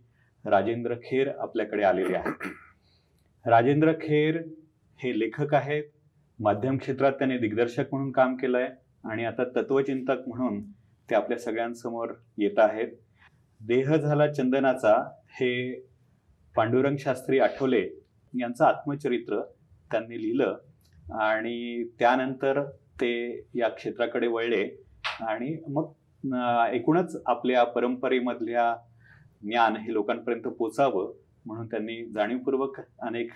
[0.45, 2.47] राजेंद्र खेर आपल्याकडे आलेले आहेत.
[3.45, 4.37] राजेंद्र खेर
[5.01, 5.85] हे लेखक आहेत
[6.39, 8.69] माध्यम क्षेत्रात त्यांनी दिग्दर्शक म्हणून काम केलं आहे
[9.11, 10.61] आणि आता तत्वचिंतक म्हणून
[11.09, 12.89] ते आपल्या सगळ्यांसमोर येत आहेत.
[13.61, 14.95] देह झाला चंदनाचा
[15.41, 15.81] हे
[16.55, 17.83] पांडुरंग शास्त्री आठवले
[18.35, 19.41] यांचं आत्मचरित्र
[19.91, 20.57] त्यांनी लिहिलं
[21.21, 22.63] आणि त्यानंतर
[23.01, 23.13] ते
[23.55, 24.65] या क्षेत्राकडे वळले
[25.21, 25.93] आणि मग
[26.75, 28.75] एकूणच आपल्या परंपरेमधल्या
[29.43, 31.13] ज्ञान हे लोकांपर्यंत पोचावं
[31.47, 33.31] म्हणून त्यांनी जाणीवपूर्वक अनेक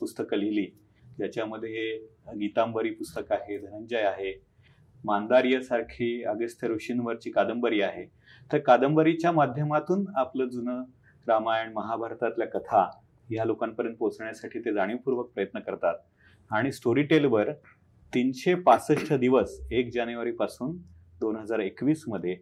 [0.00, 0.66] पुस्तकं लिहिली.
[1.16, 1.96] ज्याच्यामध्ये
[2.38, 4.32] गीतांबरी पुस्तक आहे धनंजय आहे
[5.04, 8.04] मांदार्यसारखी अगस्त्य ऋषींवरची कादंबरी आहे.
[8.52, 10.82] तर कादंबरीच्या माध्यमातून आपलं जुनं
[11.26, 12.82] रामायण महाभारतातल्या कथा
[13.30, 15.94] ह्या लोकांपर्यंत पोहोचण्यासाठी ते जाणीवपूर्वक प्रयत्न करतात.
[16.50, 17.52] आणि स्टोरी टेलवर
[18.12, 20.76] तीनशे पासष्ट दिवस एक जानेवारीपासून
[21.20, 22.36] दोन हजार एकवीसमध्ये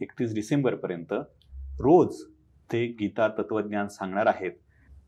[0.00, 1.12] एकतीस डिसेंबरपर्यंत
[1.80, 2.22] रोज
[2.70, 4.52] ते गीता तत्वज्ञान सांगणार आहेत.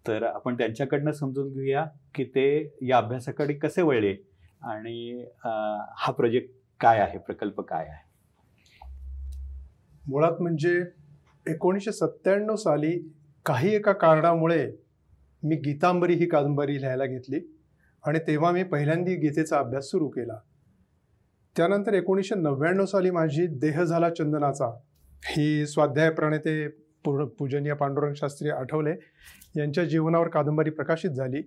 [0.06, 2.46] तर आपण त्यांच्याकडनं समजून घेऊया की ते
[2.86, 4.14] या अभ्यासाकडे कसे वळले
[4.62, 7.18] आणि हा प्रोजेक्ट काय आहे?
[7.18, 8.10] प्रकल्प काय आहे?
[10.04, 10.78] मुळात म्हणजे
[11.46, 12.92] एकोणीसशे सत्त्याण्णव साली
[13.46, 14.66] काही एका कारणामुळे
[15.42, 17.40] मी गीतांबरी ही कादंबरी लिहायला घेतली
[18.04, 20.38] आणि तेव्हा मी पहिल्यांदा गीतेचा अभ्यास सुरू केला.
[21.56, 24.78] त्यानंतर एकोणीसशे नव्याण्णव साली माझी देह झाला चंदनाचा.
[25.24, 26.68] ही स्वाध्याय प्रणेते
[27.04, 28.94] पूर्ण पूजनीय पांडुरंग शास्त्री आठवले.
[29.56, 31.42] यांच्या जीवनावर कादंबरी प्रकाशित झाली.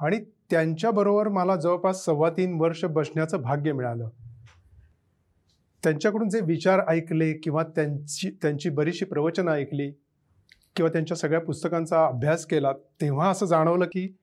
[0.00, 4.08] आणि त्यांच्याबरोबर मला जवळपास सव्वा तीन वर्ष बसण्याचं भाग्य मिळालं.
[5.84, 9.90] त्यांच्याकडून जे विचार ऐकले किंवा त्यांची त्यांची बरीचशी प्रवचनं ऐकली
[10.76, 14.16] किंवा त्यांच्या सगळ्या पुस्तकांचा अभ्यास केला तेव्हा असं जाणवलं की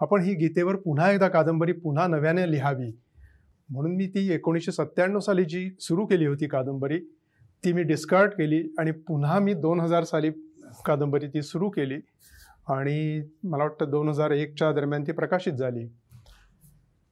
[0.00, 3.00] आपण ही गीतेवर पुन्हा एकदा कादंबरी पुन्हा नव्याने लिहावी.
[3.70, 6.98] म्हणून मी ती एकोणीसशे सत्त्याण्णव साली जी सुरू केली होती कादंबरी
[7.64, 10.30] ती मी डिस्कार्ड केली आणि पुन्हा मी दोन हजार साली
[10.86, 11.94] कादंबरी ती सुरू केली
[12.68, 15.86] आणि मला वाटतं दोन हजार एकच्या दरम्यान ती प्रकाशित झाली.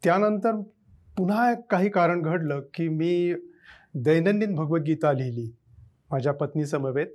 [0.04, 0.52] त्यानंतर
[1.16, 3.34] पुन्हा एक काही कारण घडलं की मी
[3.94, 5.52] दैनंदिन भगवद्गीता लिहिली
[6.10, 7.06] माझ्या पत्नीसमवेत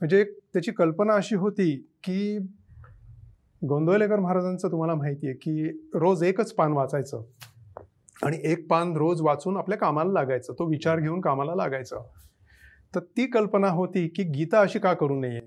[0.00, 2.38] म्हणजे त्याची कल्पना अशी होती की
[3.68, 7.22] गोंदवलेकर महाराजांचं तुम्हाला माहिती आहे की रोज एकच पान वाचायचं.
[8.22, 12.02] आणि एक पान रोज वाचून आपल्या कामाला लागायचं तो विचार घेऊन कामाला लागायचं.
[12.94, 15.40] तर ती कल्पना होती की गीता अशी का करू नये?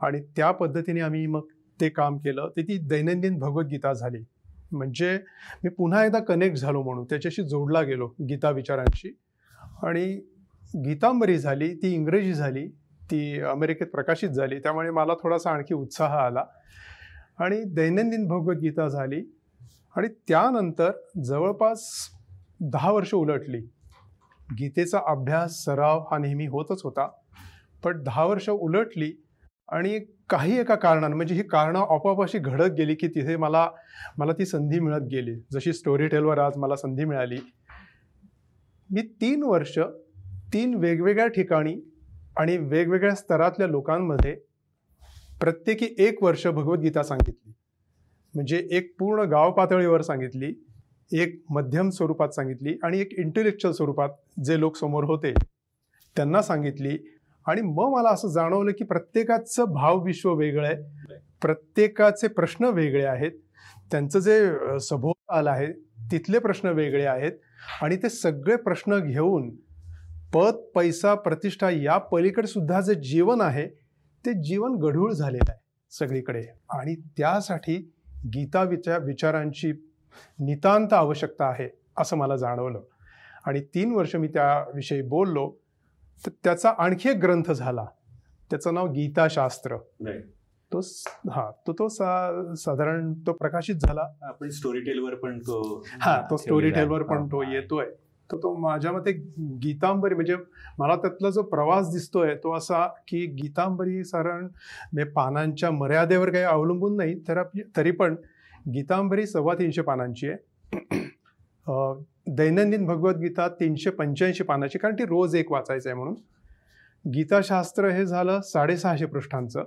[0.00, 1.40] आणि त्या पद्धतीने आम्ही मग
[1.80, 2.48] ते काम केलं.
[2.48, 4.24] ते ती दैनंदिन भगवद्गीता झाली.
[4.72, 5.18] म्हणजे
[5.64, 9.18] मी पुन्हा एकदा कनेक्ट झालो म्हणून त्याच्याशी जोडला गेलो गीता विचारांशी.
[9.82, 10.20] आणि
[10.84, 12.68] गीतांबरी झाली ती इंग्रजी झाली
[13.10, 16.44] ती अमेरिकेत प्रकाशित झाली त्यामुळे मला थोडासा आणखी उत्साह आला.
[17.38, 19.39] आणि दैनंदिन भगवद्गीता झाली.
[19.96, 20.90] आणि त्यानंतर
[21.24, 22.08] जवळपास
[22.60, 23.58] दहा वर्ष उलटली.
[24.52, 27.08] गीतेचा अभ्यास सराव हा नेहमी होतच होता.
[27.84, 29.24] पण दहा वर्ष उलटली
[29.72, 33.70] आणि काही एका कारणानं म्हणजे ही कारणं आपोआप अशी घडत गेली की तिथे मला
[34.18, 35.34] मला ती संधी मिळत गेली.
[35.52, 37.38] जशी स्टोरी टेलवर आज मला संधी मिळाली.
[38.90, 39.78] मी तीन वर्ष
[40.52, 41.76] तीन वेगवेगळ्या ठिकाणी
[42.36, 44.36] आणि वेगवेगळ्या स्तरातल्या लोकांमध्ये
[45.40, 47.52] प्रत्येकी एक वर्ष भगवद्गीता सांगितली.
[48.34, 50.52] म्हणजे एक पूर्ण गाव पातळीवर सांगितली
[51.12, 54.08] एक मध्यम स्वरूपात सांगितली आणि एक इंटेलेक्च्युअल स्वरूपात
[54.44, 55.32] जे लोक समोर होते
[56.16, 56.96] त्यांना सांगितली.
[57.46, 60.76] आणि मग मला असं जाणवलं की प्रत्येकाचं भावविश्व वेगळं आहे.
[61.42, 63.30] प्रत्येकाचे प्रश्न वेगळे आहेत.
[63.90, 65.72] त्यांचं जे सभोवताल आहे
[66.12, 67.32] तिथले प्रश्न वेगळे आहेत.
[67.82, 69.50] आणि ते सगळे प्रश्न घेऊन
[70.34, 73.66] पद पैसा प्रतिष्ठा या पलीकडे सुद्धा जे जीवन आहे
[74.26, 75.58] ते जीवन गढूळ झालेलं आहे
[75.90, 76.46] सगळीकडे.
[76.70, 77.92] आणि त्यासाठी
[78.26, 79.72] गीता विचार विचारांची
[80.38, 82.80] नितांत आवश्यकता आहे असं मला जाणवलं.
[83.46, 85.54] आणि तीन वर्ष मी त्याविषयी बोललो
[86.26, 87.84] तर त्याचा आणखी एक ग्रंथ झाला.
[88.50, 89.76] त्याचं नाव गीताशास्त्र.
[90.72, 90.80] तो
[91.30, 94.08] हा तो तो सा- साधारण तो प्रकाशित झाला.
[94.22, 96.70] आपण स्टोरी टेलवर पण तो हा तो स्टोरी.
[96.70, 97.42] टेलवर पण तो.
[97.42, 97.86] येतोय.
[98.32, 99.12] तर तो माझ्या मते
[99.62, 100.36] गीतांबरी म्हणजे
[100.78, 106.96] मला त्यातला जो प्रवास दिसतोय तो असा की गीतांबरी साधारण म्हणजे पानांच्या मर्यादेवर काही अवलंबून
[106.96, 108.14] नाही तर आपली तरी पण
[108.74, 110.36] गीतांबरी सव्वा तीनशे पानांची आहे.
[112.36, 116.14] दैनंदिन भगवद्गीता तीनशे पंच्याऐंशी पानाची कारण ती रोज एक वाचायचं आहे म्हणून.
[117.04, 119.64] गीताशास्त्र हे झालं साडेसहाशे पृष्ठांचं.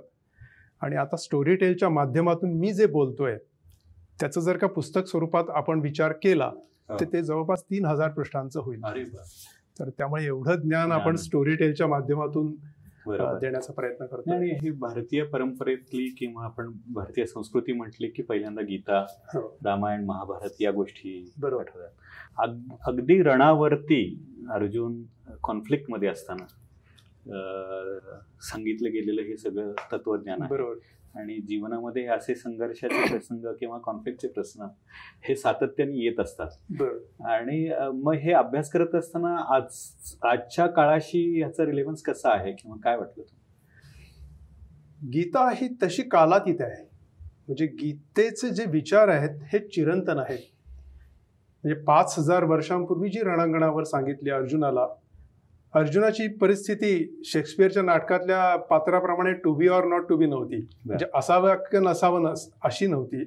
[0.82, 3.36] आणि आता स्टोरी टेलच्या माध्यमातून मी जे बोलतोय
[4.20, 6.50] त्याचं जर का पुस्तक स्वरूपात आपण विचार केला
[6.88, 8.82] तर ते जवळपास तीन हजार पृष्ठांचं होईल.
[9.78, 11.16] तर त्यामुळे एवढं ज्ञान आपण.
[11.16, 12.54] स्टोरी टेलच्या माध्यमातून
[13.40, 19.00] देण्याचा प्रयत्न करतो आणि ही भारतीय परंपरेतली किंवा आपण भारतीय संस्कृती म्हटली की पहिल्यांदा गीता
[19.34, 19.40] हो.
[19.64, 21.86] रामायण महाभारत या गोष्टी बरोबर.
[22.86, 24.00] अगदी रणावरती
[24.50, 25.02] अर्जुन
[25.42, 26.46] कॉन्फ्लिक्टमध्ये असताना
[28.42, 30.74] सांगितलं गेलेलं हे सगळं तत्वज्ञान आहे बरोबर
[31.16, 34.66] आणि जीवनामध्ये असे संघर्षाचे प्रसंग किंवा कॉन्फ्लिक्टचे प्रश्न
[35.28, 36.48] हे सातत्याने येत असतात.
[37.26, 37.70] आणि
[38.02, 39.64] मग हे अभ्यास करत असताना आज
[40.22, 43.40] आजच्या काळाशी ह्याचा रिलेव्हन्स कसा आहे किंवा काय वाटलं तुम्हाला?
[45.12, 46.82] गीता ही तशी कालातीत आहे.
[47.20, 50.38] म्हणजे गीतेचे जे विचार आहेत हे चिरंतन आहेत.
[51.64, 54.86] म्हणजे पाच हजार वर्षांपूर्वी जी रणांगणावर सांगितली अर्जुनाला
[55.74, 60.68] अर्जुनाची परिस्थिती शेक्सपियरच्या नाटकातल्या पात्राप्रमाणे to be or not to be नव्हती.
[60.86, 63.24] म्हणजे असावं की नसावं नस अशी नव्हती.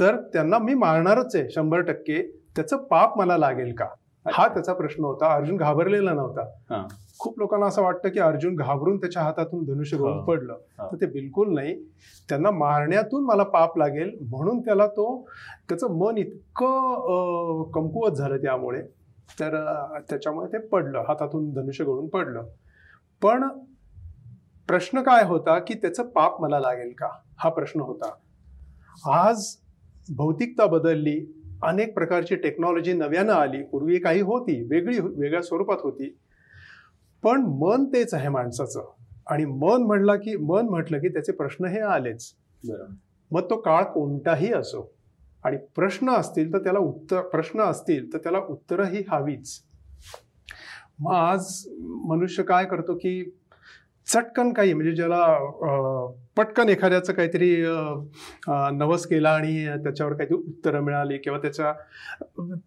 [0.00, 2.22] तर त्यांना मी मारणारच आहे शंभर टक्के.
[2.56, 3.86] त्याचं पाप मला लागेल का?
[4.32, 5.34] हा त्याचा प्रश्न होता.
[5.34, 6.12] अर्जुन घाबरलेला.
[6.12, 6.86] नव्हता.
[7.18, 10.24] खूप लोकांना असं वाटतं की अर्जुन घाबरून त्याच्या हातातून धनुष्य गळून हा.
[10.24, 10.56] पडलं.
[10.78, 11.82] तर ते बिलकुल नाही.
[12.28, 14.16] त्यांना मारण्यातून मला पाप लागेल.
[14.30, 15.28] म्हणून त्याला तो
[15.68, 18.82] त्याचं मन इतकं कमकुवत झालं त्यामुळे.
[19.30, 19.74] तर
[20.10, 20.98] त्याच्यामुळे ते पडलं.
[20.98, 22.46] हातातून धनुष्य गळून पडलं.
[23.22, 23.48] पण
[24.68, 27.08] प्रश्न काय होता की त्याचं पाप मला लागेल का?
[27.38, 28.14] हा प्रश्न होता.
[29.24, 29.56] आज
[30.16, 33.62] भौतिकता बदलली अनेक प्रकारची टेक्नॉलॉजी नव्यानं आली.
[33.62, 36.16] पूर्वी काही होती वेगळी वेगळ्या स्वरूपात होती.
[37.22, 38.90] पण मन तेच आहे माणसाचं.
[39.26, 42.32] आणि मन म्हणला की मन म्हटलं की त्याचे प्रश्न हे आलेच.
[43.30, 44.95] मग तो काळ कोणताही असो.
[45.46, 49.60] आणि प्रश्न असतील तर त्याला उत्तर प्रश्न असतील तर त्याला उत्तरही हवीच.
[50.98, 51.46] मग आज
[52.08, 53.22] मनुष्य काय करतो की
[54.06, 55.24] चटकन काही म्हणजे ज्याला
[56.36, 57.54] पटकन एखाद्याचं काहीतरी
[58.72, 61.72] नवस केला आणि त्याच्यावर काहीतरी उत्तरं मिळाली किंवा त्याचा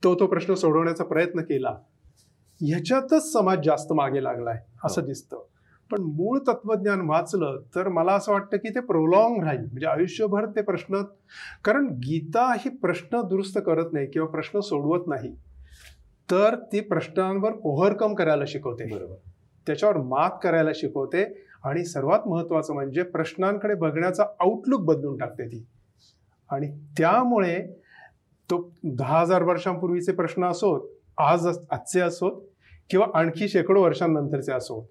[0.03, 1.75] तो तो प्रश्न सोडवण्याचा प्रयत्न केला
[2.61, 5.43] ह्याच्यातच समाज जास्त मागे लागलाय असं दिसतं.
[5.91, 9.61] पण मूळ तत्वज्ञान वाचलं तर मला असं वाटतं की ते प्रोलॉंग राहील.
[9.61, 11.01] म्हणजे आयुष्यभर ते प्रश्न
[11.65, 15.35] कारण गीता ही प्रश्न दुरुस्त करत नाही किंवा प्रश्न सोडवत नाही
[16.31, 18.95] तर ती प्रश्नांवर ओव्हरकम करायला शिकवते.
[18.95, 19.15] बरोबर.
[19.67, 25.65] त्याच्यावर मात करायला शिकवते आणि सर्वात महत्वाचं म्हणजे प्रश्नांकडे बघण्याचा आउटलुक बदलून टाकते ती.
[26.49, 27.67] आणि त्यामुळे
[28.49, 30.81] तो दहा हजार वर्षांपूर्वीचे प्रश्न असोत
[31.17, 32.41] आज आजचे असोत
[32.89, 34.83] किंवा आणखी शेकडो वर्षांनंतरचे असोत.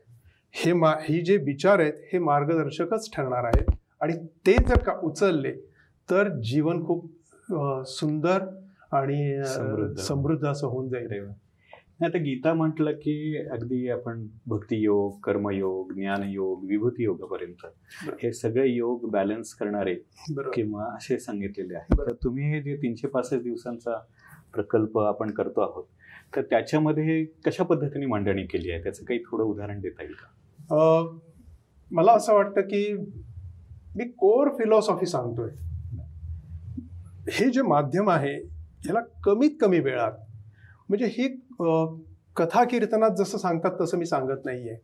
[0.55, 3.71] हे मा ही जे विचार आहेत हे मार्गदर्शकच ठरणार आहेत.
[4.01, 4.13] आणि
[4.47, 5.53] ते जर का उचलले
[6.09, 7.11] तर जीवन खूप
[7.89, 8.45] सुंदर
[8.97, 9.45] आणि
[9.99, 10.45] समृद्ध.
[10.47, 11.29] असं होऊन जाईल.
[12.05, 17.67] आता गीता म्हटलं की अगदी आपण भक्तियोग कर्मयोग ज्ञानयोग विभूती योगापर्यंत
[18.23, 19.95] हे सगळे योग बॅलन्स करणारे
[20.55, 21.99] किंवा असे सांगितलेले आहेत.
[21.99, 23.99] तर तुम्ही हे जे तीनशे पासष्ट दिवसांचा
[24.55, 25.85] प्रकल्प आपण करतो आहोत
[26.37, 28.83] तर त्याच्यामध्ये कशा पद्धतीने मांडणी केली आहे?
[28.83, 30.27] त्याचं काही थोडं उदाहरण देता येईल का?
[30.71, 32.93] मला असं वाटतं की
[33.97, 35.51] मी कोर फिलॉसॉफी सांगतोय
[37.33, 38.35] हे जे माध्यम आहे
[38.87, 40.13] याला कमीत कमी वेळात
[40.89, 41.29] म्हणजे ही
[42.37, 44.77] कथा कीर्तनात जसं सांगतात तसं मी सांगत नाहीये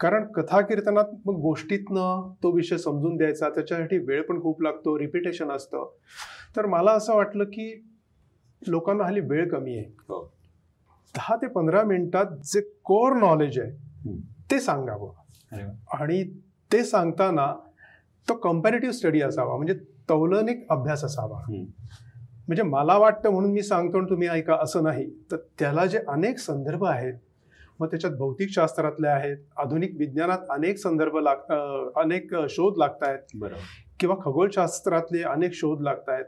[0.00, 5.50] कारण कथा कीर्तनात मग गोष्टीतनं तो विषय समजून द्यायचा त्याच्यासाठी वेळ पण खूप लागतो रिपिटेशन
[5.50, 5.90] असतं
[6.56, 7.72] तर मला असं वाटलं की
[8.62, 10.22] लोकांना हल्ली वेळ कमी आहे हो.
[11.14, 13.70] दहा ते पंधरा मिनिटात जे कोर नॉलेज आहे.
[14.50, 15.12] ते सांगावं.
[15.94, 16.22] आणि
[16.70, 17.52] ते सांगताना
[18.28, 19.74] तो कम्पॅरेटिव्ह स्टडी असावा म्हणजे
[20.08, 21.40] तौलनिक अभ्यास असावा.
[22.48, 25.08] म्हणजे मला वाटतं म्हणून मी सांगतो आणि तुम्ही ऐका असं नाही.
[25.32, 27.14] तर त्याला जे अनेक संदर्भ आहेत
[27.80, 31.52] मग त्याच्यात भौतिकशास्त्रातले आहेत आधुनिक विज्ञानात अनेक संदर्भ लाग
[32.00, 33.48] अनेक शोध लागत आहेत
[34.00, 36.24] किंवा खगोलशास्त्रातले अनेक शोध लागत आहेत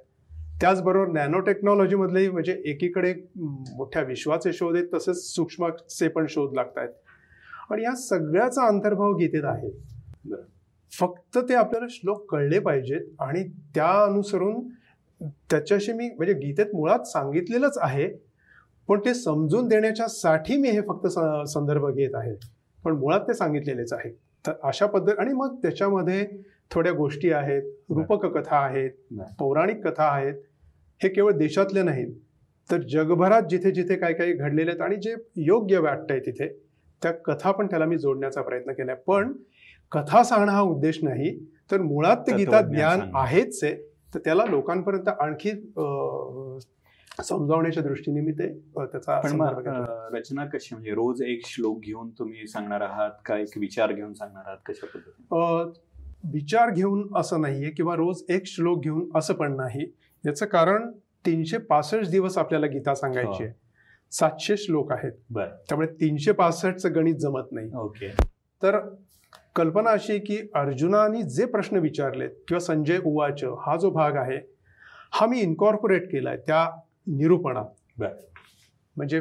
[0.61, 3.13] त्याचबरोबर नॅनो टेक्नॉलॉजीमधलेही म्हणजे एकीकडे
[3.77, 6.93] मोठ्या विश्वाचे शोध आहेत तसेच सूक्ष्मचे पण शोध लागत आहेत
[7.71, 9.71] आणि या सगळ्याचा अंतर्भाव गीतेत आहे.
[10.93, 13.43] फक्त ते आपल्याला श्लोक कळले पाहिजेत आणि
[13.75, 14.61] त्या अनुसरून
[15.51, 18.09] त्याच्याशी मी म्हणजे गीतेत मुळात सांगितलेलंच आहे
[18.89, 22.35] पण ते समजून देण्याच्यासाठी मी हे फक्त स- संदर्भ घेत आहे
[22.85, 24.11] पण मुळात ते सांगितलेलेच आहे
[24.45, 26.27] तर अशा पद्धत आणि मग त्याच्यामध्ये
[26.71, 28.91] थोड्या गोष्टी आहेत रूपक कथा आहेत.
[29.39, 30.35] पौराणिक कथा आहेत
[31.01, 32.15] हे केवळ देशातले नाहीत
[32.71, 36.49] तर जगभरात जिथे जिथे काय काय घडलेले आहेत आणि जे योग्य वाटतंय तिथे
[37.03, 38.95] त्या कथा पण त्याला मी जोडण्याचा प्रयत्न केलाय.
[39.07, 39.33] पण
[39.93, 41.39] कथा सांगणं हा उद्देश नाही
[41.71, 43.01] तर मुळात ते गीता ज्ञान.
[43.17, 43.75] आहेच आहे.
[44.15, 45.51] तर त्याला लोकांपर्यंत आणखी
[47.25, 49.21] समजावण्याच्या दृष्टीने मी ते त्याचा
[50.13, 54.43] रचना कशी म्हणजे रोज एक श्लोक घेऊन तुम्ही सांगणार आहात का एक विचार घेऊन सांगणार
[54.47, 54.59] आहात?
[54.67, 56.31] कशा पद्धतीने?
[56.33, 59.85] विचार घेऊन असं नाहीये किंवा रोज एक श्लोक घेऊन असं पण नाही.
[60.25, 60.91] याचं कारण
[61.27, 63.53] तीनशे पासष्ट दिवस आपल्याला गीता सांगायची आहे.
[64.13, 65.13] सातशे श्लोक आहेत.
[65.31, 65.49] बरं.
[65.49, 67.71] त्यामुळे तीनशे पासष्टचं गणित जमत नाही.
[67.75, 68.09] ओके.
[68.63, 68.95] तर
[69.57, 74.41] कल्पना अशी की अर्जुनाने जे प्रश्न विचारलेत किंवा संजय उवाच हा जो भाग आहे
[75.13, 77.65] हा मी इन्कॉर्पोरेट केलाय त्या निरूपणात.
[77.99, 78.15] बरं.
[78.97, 79.21] म्हणजे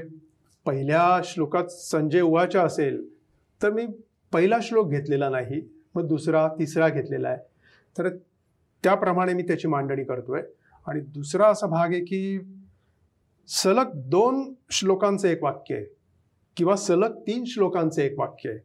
[0.65, 3.07] पहिल्या श्लोकात संजय उवाच असेल
[3.63, 3.87] तर मी
[4.31, 7.37] पहिला श्लोक घेतलेला नाही मग दुसरा तिसरा घेतलेला आहे.
[7.97, 8.09] तर
[8.83, 10.41] त्याप्रमाणे मी त्याची मांडणी करतोय.
[10.87, 12.39] आणि दुसरा असा भाग आहे की
[13.49, 15.85] सलग दोन श्लोकांचं एक वाक्य आहे
[16.57, 18.59] किंवा सलग तीन श्लोकांचं एक वाक्य आहे.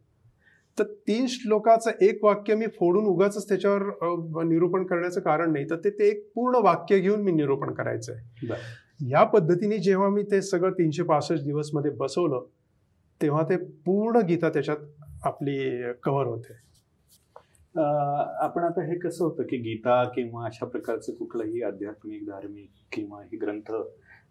[0.77, 5.65] तर तीन श्लोकाचं एक वाक्य मी फोडून उगाच त्याच्यावर निरूपण करण्याचं कारण नाही.
[5.69, 10.23] तर ते ते एक पूर्ण वाक्य घेऊन मी निरूपण करायचं आहे या पद्धतीने जेव्हा मी
[10.31, 12.45] ते सगळं तीनशे पासष्ट दिवसमध्ये बसवलं
[13.21, 14.77] तेव्हा ते पूर्ण गीता त्याच्यात
[15.25, 15.57] आपली
[16.03, 16.53] कव्हर होते.
[17.75, 23.37] आपण आता हे कसं होतं की गीता किंवा अशा प्रकारचं कुठलंही आध्यात्मिक धार्मिक किंवा हे
[23.37, 23.71] ग्रंथ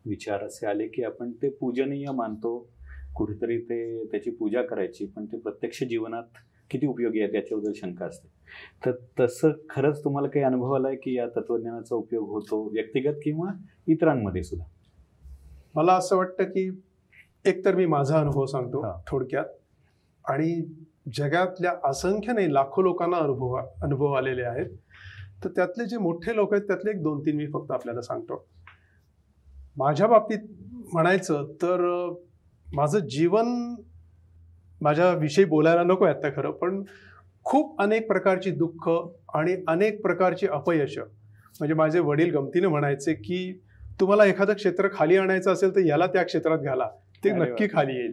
[0.06, 2.68] विचार असे आले की आपण ते पूजनीय मानतो.
[3.14, 6.22] कुठेतरी ते त्याची पूजा करायची पण ते प्रत्यक्ष जीवनात
[6.70, 8.28] किती उपयोगी आहे त्याच्याबद्दल शंका असते.
[8.86, 13.48] तर तसं खरंच तुम्हाला काही अनुभव आलाय की या तत्वज्ञानाचा उपयोग होतो व्यक्तिगत किंवा
[13.86, 14.66] इतरांमध्ये सुद्धा?
[15.74, 16.82] मला असं वाटतं की
[17.44, 18.86] एकतर मी माझा अनुभव सांगतो.
[19.06, 19.44] थोडक्यात.
[20.28, 20.74] आणि
[21.14, 24.70] जगातल्या असंख्य नाही लाखो लोकांना अनुभव अनुभव आलेले आहेत.
[25.44, 28.46] तर त्यातले जे मोठे लोक आहेत त्यातले एक दोन तीन मी फक्त आपल्याला सांगतो.
[29.76, 30.38] माझ्या बाबतीत
[30.92, 32.08] म्हणायचं तर
[32.74, 33.74] माझं जीवन
[34.80, 36.82] माझ्याविषयी बोलायला नको आहे आता खरं पण
[37.44, 38.88] खूप अनेक प्रकारची दुःख
[39.34, 43.60] आणि अनेक प्रकारची अपयश म्हणजे माझे वडील गमतीने म्हणायचे की
[44.00, 46.88] तुम्हाला एखादं क्षेत्र खाली आणायचं असेल तर याला त्या क्षेत्रात घाला
[47.24, 47.30] ते.
[47.30, 48.12] नक्की खाली येईल.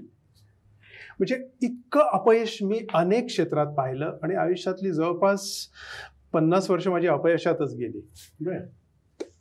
[1.20, 5.68] म्हणजे इतकं अपयश मी अनेक क्षेत्रात पाहिलं आणि आयुष्यातली जवळपास
[6.34, 8.02] पन्नास वर्ष माझी अपयशातच गेली.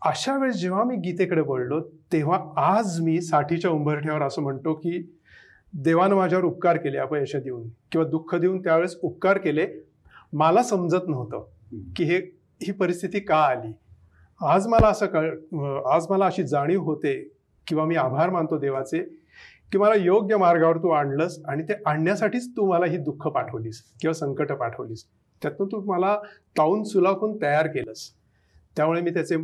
[0.03, 1.81] अशा वेळेस जेव्हा मी गीतेकडे वळलो
[2.13, 4.99] तेव्हा आज मी साठीच्या उंबरठ्यावर असं म्हणतो की
[5.75, 7.69] देवानं माझ्यावर उपकार केले अपयश देऊन.
[7.93, 9.67] किंवा दुःख देऊन त्यावेळेस उपकार केले
[10.33, 11.45] मला समजत नव्हतं
[11.97, 12.17] की हे
[12.63, 13.73] ही परिस्थिती का आली.
[14.41, 15.31] आज मला असं कळ
[15.93, 17.15] आज मला अशी जाणीव होते
[17.67, 19.03] किंवा मी आभार मानतो देवाचे
[19.73, 24.15] की मला योग्य मार्गावर तू आणलंस आणि ते आणण्यासाठीच तू मला ही दुःख पाठवलीस किंवा
[24.15, 25.05] संकट पाठवलीस.
[25.43, 26.17] त्यातून तू मला
[26.59, 28.09] ताऊन सुलाखून तयार केलंस.
[28.77, 29.37] त्यामुळे मी त्याचे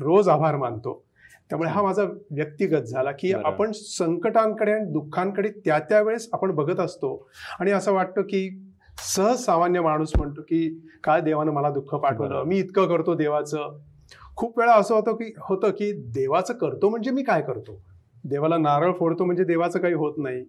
[0.00, 1.04] रोज आभार मानतो.
[1.48, 3.32] त्यामुळे हा माझा व्यक्तिगत झाला की.
[3.32, 7.28] आपण संकटांकडे आणि दुःखांकडे त्या त्या वेळेस आपण बघत असतो.
[7.60, 12.44] आणि असं वाटतं की सहज सामान्य माणूस म्हणतो की काय देवानं मला दुःख पाठवलं.
[12.44, 13.78] मी इतकं करतो देवाचं.
[14.36, 17.82] खूप वेळा असं होतं की होतं की देवाचं करतो म्हणजे मी काय करतो?
[18.24, 20.44] देवाला नारळ फोडतो म्हणजे देवाचं काही होत नाही.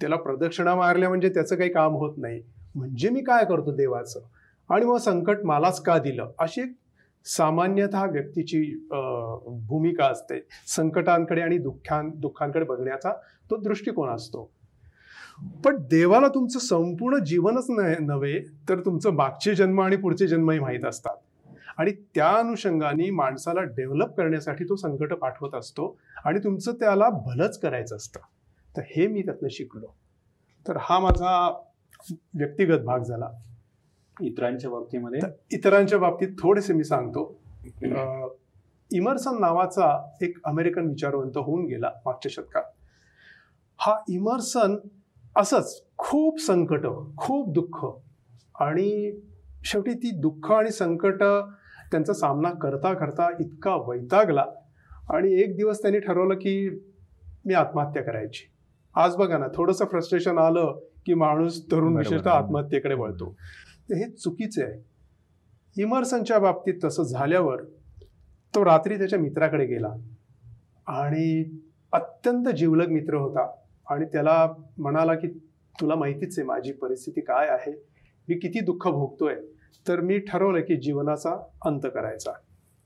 [0.00, 2.42] त्याला प्रदक्षिणा मारल्या म्हणजे त्याचं काही काम होत नाही.
[2.74, 4.20] म्हणजे मी काय करतो देवाचं?
[4.70, 6.30] आणि मग संकट मलाच का दिलं?
[6.38, 6.72] अशी एक
[7.28, 8.86] सामान्यतः व्यक्तीची
[9.46, 10.34] भूमिका असते
[10.66, 13.10] संकटांकडे आणि दुःखां दुःखांकडे बघण्याचा
[13.50, 14.50] तो दृष्टिकोन असतो.
[15.64, 20.84] पण देवाला तुमचं संपूर्ण जीवनच न- नव्हे तर तुमचं मागचे जन्म आणि पुढचे जन्मही माहीत
[20.84, 21.14] असतात.
[21.78, 27.96] आणि त्या अनुषंगाने माणसाला डेव्हलप करण्यासाठी तो संकट पाठवत असतो आणि तुमचं त्याला भलंच करायचं
[27.96, 28.20] असतं.
[28.76, 29.96] तर हे मी त्यातनं शिकलो.
[30.68, 31.60] तर हा माझा
[32.10, 33.28] व्यक्तिगत भाग झाला.
[34.20, 35.20] इतरांच्या बाबतीमध्ये?
[35.22, 37.40] तर इतरांच्या बाबतीत थोडेसे मी सांगतो.
[38.90, 39.90] इमर्सन नावाचा
[40.22, 42.62] एक अमेरिकन विचारवंत होऊन गेला मागच्या शतकात.
[43.80, 44.76] हा इमर्सन
[45.36, 47.84] असंच खूप संकट खूप दुःख
[48.60, 49.20] आणि
[49.64, 51.22] शेवटी ती दुःख आणि संकट
[51.90, 54.44] त्यांचा सामना करता करता इतका वैतागला
[55.10, 56.68] आणि एक दिवस त्यांनी ठरवलं की
[57.46, 58.50] मी आत्महत्या करायची.
[58.94, 61.96] आज बघा ना थोडंसं फ्रस्ट्रेशन आलं की माणूस तरुण.
[61.96, 63.34] विशेषतः आत्महत्येकडे वळतो.
[63.90, 64.88] तर हे चुकीचे आहे.
[65.82, 67.64] इमर्सनच्या बाबतीत तसं झाल्यावर
[68.54, 69.94] तो रात्री त्याच्या मित्राकडे गेला
[70.86, 71.58] आणि
[71.92, 73.54] अत्यंत जिवलग मित्र होता
[73.90, 75.28] आणि त्याला म्हणाला की
[75.80, 77.72] तुला माहितीच आहे माझी परिस्थिती काय आहे?
[78.28, 79.34] मी किती दुःख भोगतोय.
[79.88, 82.32] तर मी ठरवलं की जीवनाचा अंत करायचा.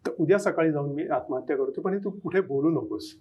[0.07, 3.17] तर उद्या सकाळी जाऊन मी आत्महत्या करतो पण हे तू कुठे बोलू नकोस.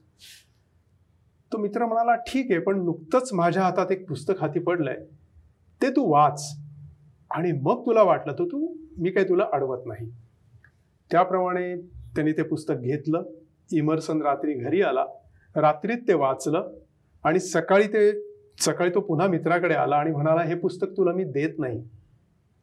[1.51, 5.05] तो मित्र म्हणाला ठीक आहे पण नुकतंच माझ्या हातात एक पुस्तक हाती पडलंय.
[5.81, 6.60] ते तू वाच.
[7.35, 10.09] आणि मग तुला वाटलं तर तू मी काही तुला अडवत नाही.
[11.11, 11.75] त्याप्रमाणे
[12.15, 13.23] त्यांनी ते पुस्तक घेतलं.
[13.73, 15.05] इमर्सन रात्री घरी आला.
[15.55, 16.71] रात्रीत ते वाचलं
[17.23, 18.11] आणि सकाळी ते
[18.59, 21.83] सकाळी तो पुन्हा मित्राकडे आला आणि म्हणाला हे पुस्तक तुला मी देत नाही.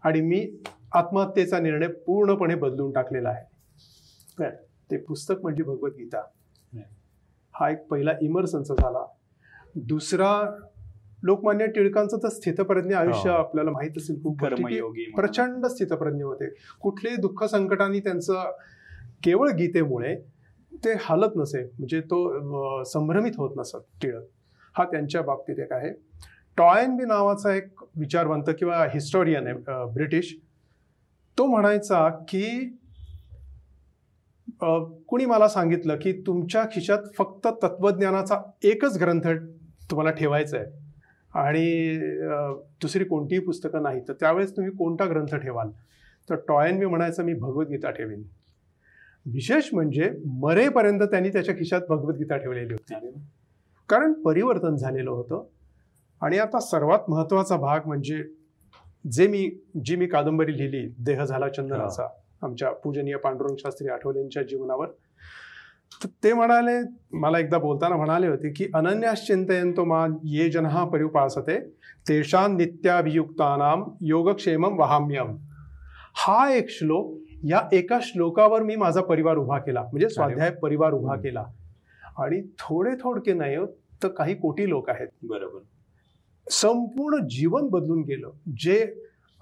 [0.05, 4.45] आणि मी आत्महत्येचा निर्णय पूर्णपणे बदलून टाकलेला आहे.
[4.91, 6.23] ते पुस्तक म्हणजे भगवद्गीता.
[7.55, 9.05] हा एक पहिला इमर्सनचा झाला.
[9.75, 10.31] दुसरा
[11.23, 13.37] लोकमान्य टिळकांचं तर स्थितप्रज्ञ आयुष्य हो.
[13.37, 14.45] आपल्याला माहीत असेल खूप.
[15.17, 16.49] प्रचंड स्थितप्रज्ञ होते.
[16.81, 18.51] कुठलेही दुःख संकटाने त्यांचं
[19.25, 20.15] केवळ गीतेमुळे
[20.85, 24.25] ते हालत नसे म्हणजे तो संभ्रमित होत नसत टिळक.
[24.75, 25.91] हा त्यांच्या बाबतीत एक आहे.
[26.59, 30.35] टॉयनबी नावाचा एक विचारवंत किंवा हिस्टोरियन आहे ब्रिटिश.
[31.39, 32.45] तो म्हणायचा की
[34.61, 39.29] कुणी मला सांगितलं की तुमच्या खिशात फक्त तत्वज्ञानाचा एकच ग्रंथ
[39.91, 40.67] तुम्हाला ठेवायचा आहे.
[41.35, 41.99] आणि
[42.81, 45.71] दुसरी कोणतीही पुस्तकं नाही तर त्यावेळेस तुम्ही कोणता ग्रंथ ठेवाल?
[46.31, 48.23] तर टॉयन मी म्हणायचं मी भगवद्गीता ठेवीन.
[49.27, 53.11] विशेष म्हणजे मरेपर्यंत त्यांनी त्याच्या खिशात भगवद्गीता ठेवलेली होती.
[53.89, 55.45] कारण परिवर्तन झालेलं होतं.
[56.23, 58.23] आणि आता सर्वात महत्त्वाचा भाग म्हणजे
[59.13, 59.51] जे मी
[59.85, 62.09] जी मी कादंबरी लिहिली देह झाला चंदनाचा
[62.43, 64.87] आमच्या पूजनीय पांडुरंग शास्त्री आठवलेंच्या जीवनावर
[66.03, 71.61] तर ते म्हणाले मला एकदा बोलताना म्हणाले होते की अनन्याश्चिंतयंतो मा ये जनहा परिपासते
[72.09, 75.37] तेषां नित्याभियुक्तानाम योगक्षेमम वहाम्यम
[76.15, 81.17] हा एक श्लोक या एका श्लोकावर मी माझा परिवार उभा केला म्हणजे स्वाध्याय परिवार उभा.
[81.17, 81.45] केला.
[82.19, 83.67] आणि थोडे थोडके नाही हो,
[84.03, 85.09] तर काही कोटी लोक आहेत.
[85.23, 85.59] बरोबर.
[86.51, 88.31] संपूर्ण जीवन बदलून गेलं.
[88.59, 88.95] जे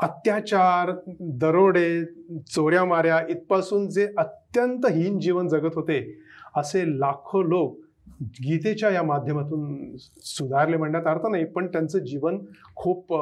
[0.03, 0.91] अत्याचार
[1.21, 2.05] दरोडे
[2.47, 6.19] चोऱ्या माऱ्या इथपासून जे अत्यंत हीन जीवन जगत होते
[6.57, 7.79] असे लाखो लोक
[8.23, 12.39] गीतेच्या या माध्यमातून सुधारले म्हणण्यात अर्थ नाही पण त्यांचं जीवन
[12.77, 13.13] खूप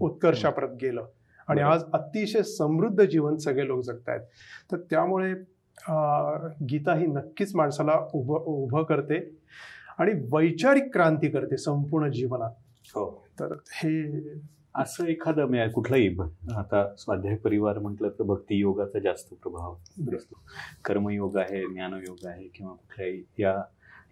[0.00, 1.06] उत्कर्षाप्रत गेलं.
[1.48, 4.20] आणि आज अतिशय समृद्ध जीवन सगळे लोक जगतायत.
[4.72, 5.32] तर त्यामुळे
[6.70, 9.18] गीता ही नक्कीच माणसाला उभं उभं करते
[9.98, 12.50] आणि वैचारिक क्रांती करते संपूर्ण जीवनात.
[12.94, 13.24] हो.
[13.40, 13.92] तर हे
[14.80, 16.08] असं एखादं म्हणजे कुठलाही
[16.56, 20.40] आता स्वाध्याय परिवार म्हटलं तर भक्ती योगाचा जास्त प्रभाव दिसतो.
[20.84, 23.54] कर्मयोग आहे ज्ञानयोग आहे किंवा कुठल्याही या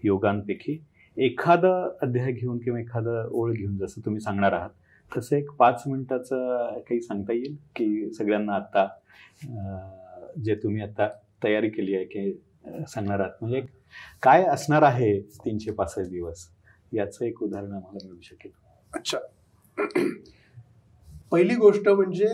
[0.05, 0.79] योगांपैकी
[1.17, 4.71] एखादं अध्याय घेऊन किंवा एखादं ओळ घेऊन जसं तुम्ही सांगणार आहात
[5.13, 7.57] तसं एक पाच मिनिटाचं काही सांगता येईल?
[7.77, 8.87] की सगळ्यांना आता
[10.45, 11.09] जे तुम्ही आता
[11.45, 13.31] तयारी केली आहे की सांगणार आहात.
[13.41, 13.61] म्हणजे
[14.23, 16.49] काय असणार आहे तीनशे पासष्ट दिवस?
[16.93, 18.51] याचं एक उदाहरण आम्हाला मिळू शकेल.
[18.93, 19.19] अच्छा.
[21.33, 22.27] पहिली गोष्ट म्हणजे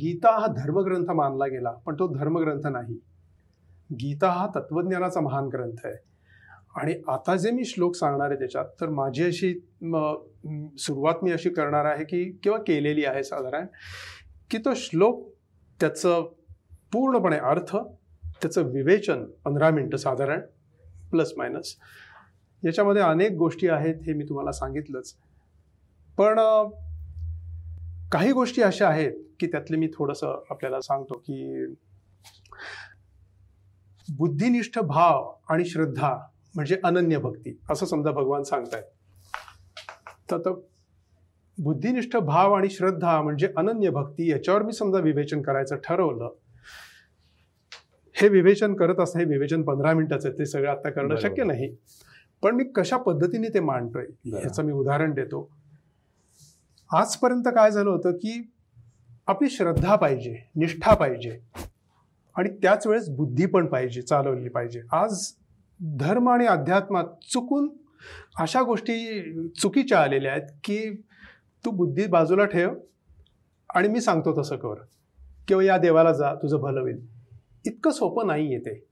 [0.00, 2.98] गीता हा धर्मग्रंथ मानला गेला पण तो धर्मग्रंथ नाही.
[3.90, 5.94] गीता हा तत्वज्ञानाचा महान ग्रंथ आहे.
[6.80, 9.52] आणि आता जे मी श्लोक सांगणार आहे त्याच्यात तर माझी अशी
[10.78, 13.66] सुरुवात मी अशी करणार आहे की किंवा केलेली आहे साधारण
[14.50, 15.22] की तो श्लोक
[15.80, 16.26] त्याचं
[16.92, 17.76] पूर्णपणे अर्थ
[18.42, 20.40] त्याचं विवेचन पंधरा मिनटं साधारण
[21.10, 21.74] प्लस मायनस
[22.62, 25.14] याच्यामध्ये अनेक गोष्टी आहेत हे मी तुम्हाला सांगितलंच.
[26.18, 26.38] पण
[28.12, 31.66] काही गोष्टी अशा आहेत की त्यातले मी थोडंसं आपल्याला सांगतो की
[34.08, 36.16] बुद्धिनिष्ठ भाव आणि श्रद्धा
[36.54, 38.82] म्हणजे अनन्य भक्ती असं समजा भगवान सांगतायत
[40.30, 40.52] तर
[41.58, 46.34] बुद्धिनिष्ठ भाव आणि श्रद्धा म्हणजे अनन्य भक्ती याच्यावर मी समजा विवेचन करायचं ठरवलं
[48.14, 51.16] हे विवेचन करत असणं हे विवेचन पंधरा मिनिटाचं आहे ते सगळं आता करणं.
[51.16, 51.74] शक्य नाही
[52.42, 54.04] पण मी कशा पद्धतीने ते मांडतोय.
[54.26, 55.50] ह्याचं मी उदाहरण देतो
[56.92, 58.50] आजपर्यंत काय झालं होतं की
[59.26, 61.38] आपली श्रद्धा पाहिजे निष्ठा पाहिजे
[62.36, 64.82] आणि त्याच वेळेस बुद्धी पण पाहिजे चालवली पाहिजे.
[64.92, 65.32] आज
[65.80, 67.68] धर्म आणि अध्यात्मात चुकून
[68.38, 71.02] अशा गोष्टी चुकीच्या आलेल्या आहेत की
[71.64, 72.74] तू बुद्धी बाजूला ठेव
[73.74, 74.74] आणि मी सांगतो तसं कर.
[75.48, 77.06] किंवा या देवाला जा तुझं भलं होईल.
[77.66, 78.84] इतकं सोपं नाही येते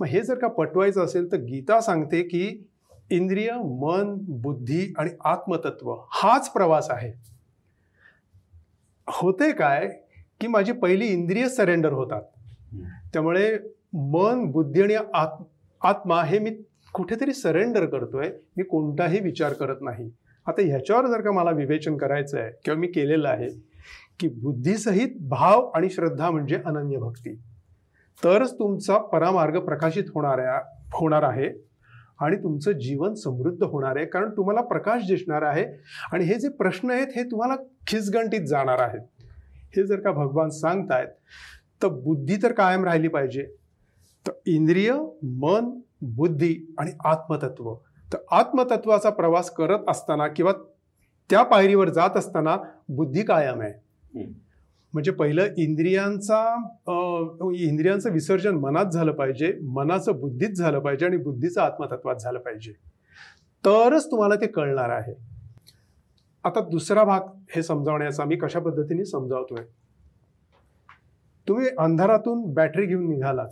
[0.00, 2.69] मग हे जर का पटवायचं असेल तर गीता सांगते की
[3.10, 7.12] इंद्रिय मन बुद्धी आणि आत्मतत्व हाच प्रवास आहे.
[9.08, 9.88] होते काय
[10.40, 12.22] की माझी पहिली इंद्रिय सरेंडर होतात.
[13.12, 13.58] त्यामुळे
[13.92, 15.44] मन बुद्धी आणि आत्म
[15.82, 16.50] आत्मा हे मी
[16.92, 18.30] कुठेतरी सरेंडर करतोय.
[18.56, 20.10] मी कोणताही विचार करत नाही.
[20.46, 23.48] आता ह्याच्यावर जर का मला विवेचन करायचं आहे किंवा मी केलेलं आहे
[24.20, 27.34] की बुद्धीसहित भाव आणि श्रद्धा म्हणजे अनन्य भक्ती.
[28.24, 31.69] तरच तुमचा परामार्ग प्रकाशित होणार होणार आहे.
[32.20, 35.64] आणि तुमचं जीवन समृद्ध होणार आहे कारण तुम्हाला प्रकाश दिसणार आहे.
[36.12, 37.56] आणि हे जे प्रश्न आहेत हे तुम्हाला
[37.86, 39.00] खिसगंटीत जाणार आहेत.
[39.76, 41.08] हे जर का भगवान सांगतायत
[41.82, 43.42] तर बुद्धी तर कायम राहिली पाहिजे.
[44.26, 44.92] तर इंद्रिय
[45.22, 47.74] मन बुद्धी आणि आत्मतत्व.
[48.12, 50.52] तर आत्मतत्वाचा प्रवास करत असताना किंवा
[51.30, 52.56] त्या पायरीवर जात असताना
[52.88, 53.72] बुद्धी कायम आहे.
[54.92, 56.42] म्हणजे पहिलं इंद्रियांचा
[57.56, 62.72] इंद्रियांचं विसर्जन मनात झालं पाहिजे मनाचं बुद्धीत झालं पाहिजे आणि बुद्धीचं आत्मतत्वात झालं पाहिजे.
[63.64, 65.14] तरच तुम्हाला ते कळणार आहे.
[66.44, 69.64] आता दुसरा भाग हे समजावण्याचा मी कशा पद्धतीने समजावतोय?
[71.46, 73.48] तुम्ही अंधारातून बॅटरी घेऊन निघालात.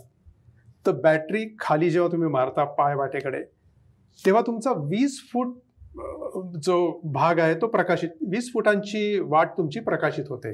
[0.85, 3.41] तर बॅटरी खाली जेव्हा तुम्ही मारता पाय वाटेकडे
[4.19, 5.55] तेव्हा तुमचा वीस फूट
[6.63, 6.77] जो
[7.13, 10.51] भाग आहे तो प्रकाशित वीस फुटांची वाट तुमची प्रकाशित होते.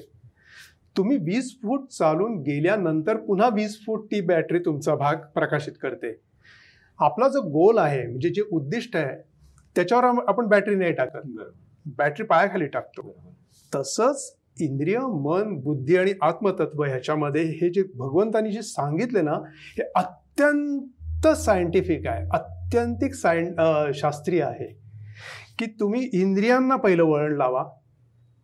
[0.98, 6.20] तुम्ही वीस फूट चालून गेल्यानंतर पुन्हा वीस फूट ती बॅटरी तुमचा भाग प्रकाशित करते.
[7.00, 9.16] आपला जो गोल आहे म्हणजे जे उद्दिष्ट आहे
[9.76, 11.28] त्याच्यावर आपण बॅटरी नाही टाकत.
[11.86, 13.16] बॅटरी पायाखाली टाकतो.
[13.76, 21.28] तसंच इंद्रिय मन बुद्धी आणि आत्मतत्व ह्याच्यामध्ये हे जे भगवंतांनी जे सांगितले ना हे अत्यंत
[21.28, 22.28] सायंटिफिक आहे.
[22.34, 24.68] अत्यंतिक सायं शास्त्रीय आहे.
[25.60, 27.64] की तुम्ही इंद्रियांना पहिलं वळण लावा.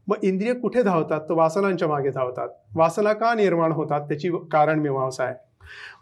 [0.08, 1.22] मग इंद्रिय कुठे धावतात?
[1.22, 2.50] तर वासनांच्या मागे धावतात.
[2.76, 4.02] वासना का निर्माण होतात?
[4.02, 5.36] त्याची कारण मीमांसा आहे.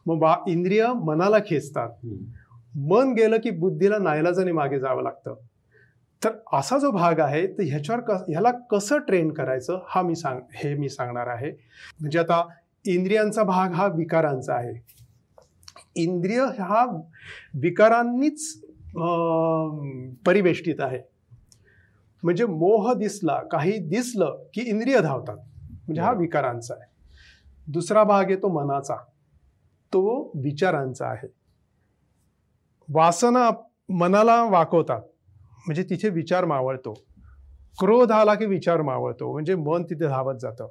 [0.06, 1.89] मग वा इंद्रिय मनाला खेचतात.
[2.76, 5.36] मन गेलं की बुद्धीला नायलाजाने मागे जावं लागतं.
[6.24, 10.39] तर असा जो भाग आहे तर ह्याच्यावर कस ह्याला कसं ट्रेन करायचं हा मी सांग
[10.56, 11.52] हे मी सांगणार आहे.
[12.02, 12.43] म्हणजे आता
[12.86, 14.74] इंद्रियांचा भाग हा विकारांचा आहे.
[15.95, 16.86] इंद्रिय हा
[17.54, 18.62] विकारांनीच
[20.26, 21.00] परिवेष्टित आहे.
[22.24, 25.38] म्हणजे मोह दिसला काही दिसलं की इंद्रिय धावतात.
[25.72, 26.91] म्हणजे हा विकारांचा आहे.
[27.67, 28.95] दुसरा भाग आहे तो मनाचा.
[29.93, 31.28] तो विचारांचा आहे.
[32.93, 33.49] वासना
[33.89, 35.01] मनाला वाकवतात.
[35.65, 36.93] म्हणजे तिथे विचार मावळतो.
[37.80, 39.32] क्रोध आला की विचार मावळतो.
[39.32, 40.67] म्हणजे मन तिथे धावत जातं.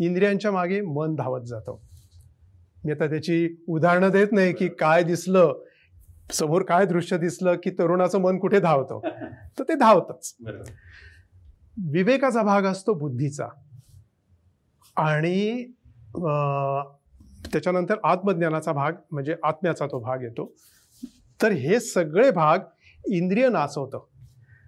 [0.00, 1.76] इंद्रियांच्या मागे मन धावत जातं.
[2.84, 5.62] मी आता त्याची उदाहरणं देत नाही की काय दिसलं
[6.32, 9.00] समोर काय दृश्य दिसलं की तरुणाचं मन कुठे धावतं?
[9.58, 10.36] तर ते धावतच.
[11.90, 13.46] विवेकाचा भाग असतो बुद्धीचा.
[14.96, 15.64] आणि
[17.52, 20.52] त्याच्यानंतर आत्मज्ञानाचा भाग म्हणजे आत्म्याचा तो भाग येतो.
[21.42, 22.58] तर हे सगळे भाग
[23.08, 24.00] इंद्रिय नाचवतं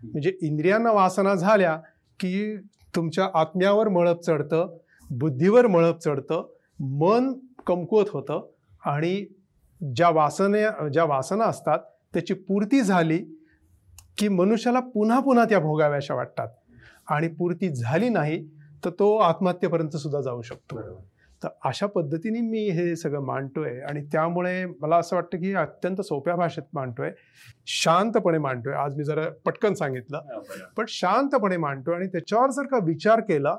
[0.05, 1.77] म्हणजे इंद्रियांना वासना झाल्या
[2.21, 2.57] की
[2.97, 4.77] तुमच्या आत्म्यावर मळप चढतं
[5.11, 6.49] बुद्धीवर मळप चढतं
[6.81, 7.33] मन
[7.67, 8.51] कमकुवत होतं
[8.85, 9.25] आणि
[9.97, 11.79] ज्या वासने ज्या वासना असतात
[12.13, 13.19] त्याची पूर्ती झाली
[14.19, 16.49] की मनुष्याला पुन्हा पुन्हा त्या भोगाव्याशा वाटतात.
[17.09, 18.49] आणि पूर्ती झाली नाही
[18.85, 20.77] तर तो आत्महत्येपर्यंत सुद्धा जाऊ शकतो.
[21.43, 26.37] तर अशा पद्धतीने मी हे सगळं मांडतोय आणि त्यामुळे मला असं वाटतं की अत्यंत सोप्या
[26.37, 27.11] भाषेत मांडतोय.
[27.67, 28.75] शांतपणे मांडतोय.
[28.75, 30.21] आज मी जरा पटकन सांगितलं.
[30.77, 33.57] पण शांतपणे मांडतोय आणि त्याच्यावर जर का विचार केला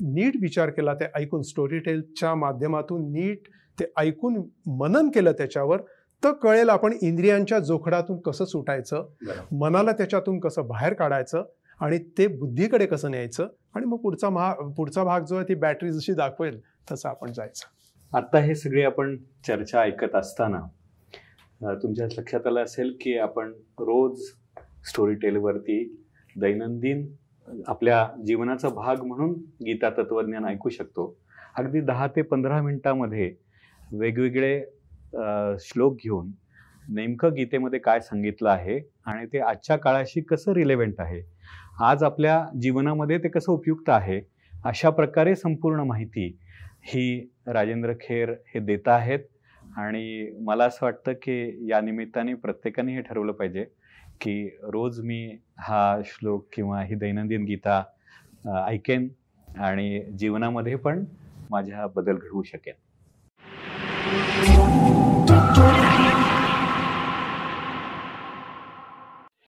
[0.00, 3.42] नीट विचार केला ते ऐकून स्टोरी टेलच्या माध्यमातून नीट
[3.78, 4.42] ते ऐकून
[4.78, 5.80] मनन केलं त्याच्यावर
[6.22, 9.06] तर कळेल आपण इंद्रियांच्या जोखडातून कसं सुटायचं.
[9.52, 11.44] मनाला त्याच्यातून कसं बाहेर काढायचं
[11.80, 15.90] आणि ते बुद्धीकडे कसं न्यायचं आणि मग पुढचा महा पुढचा भाग जो आहे ती बॅटरी
[15.92, 16.60] जशी दाखवेल
[16.90, 19.16] तसं आपण जायचं आता हे सगळे आपण
[19.46, 20.60] चर्चा ऐकत असताना
[21.74, 24.22] तुमच्या लक्षात आलं असेल की आपण रोज
[24.86, 25.82] स्टोरी टेलवरती
[26.36, 27.06] दैनंदिन
[27.66, 29.32] आपल्या जीवनाचा भाग म्हणून
[29.66, 31.14] गीता तत्वज्ञान ऐकू शकतो
[31.58, 33.34] अगदी दहा ते पंधरा मिनिटामध्ये
[33.92, 34.60] वेगवेगळे
[35.60, 36.30] श्लोक घेऊन
[36.94, 41.20] नेमकं गीतेमध्ये काय सांगितलं आहे आणि ते आजच्या काळाशी कसं रिलेव्हंट आहे?
[41.80, 44.20] आज आपल्या जीवनामध्ये ते कसं उपयुक्त आहे?
[44.64, 46.26] अशा प्रकारे संपूर्ण माहिती
[46.84, 49.20] ही राजेंद्र खेर हे देत आहेत
[49.78, 53.64] आणि मला असं वाटतं की या निमित्ताने प्रत्येकाने हे ठरवलं पाहिजे
[54.20, 55.24] की रोज मी
[55.58, 57.82] हा श्लोक किंवा ही दैनंदिन गीता
[58.66, 59.08] ऐकेन
[59.48, 61.04] आणि जीवनामध्ये पण
[61.50, 62.74] माझ्या बदल घडवू शकेन.
[64.12, 65.01] Thank you.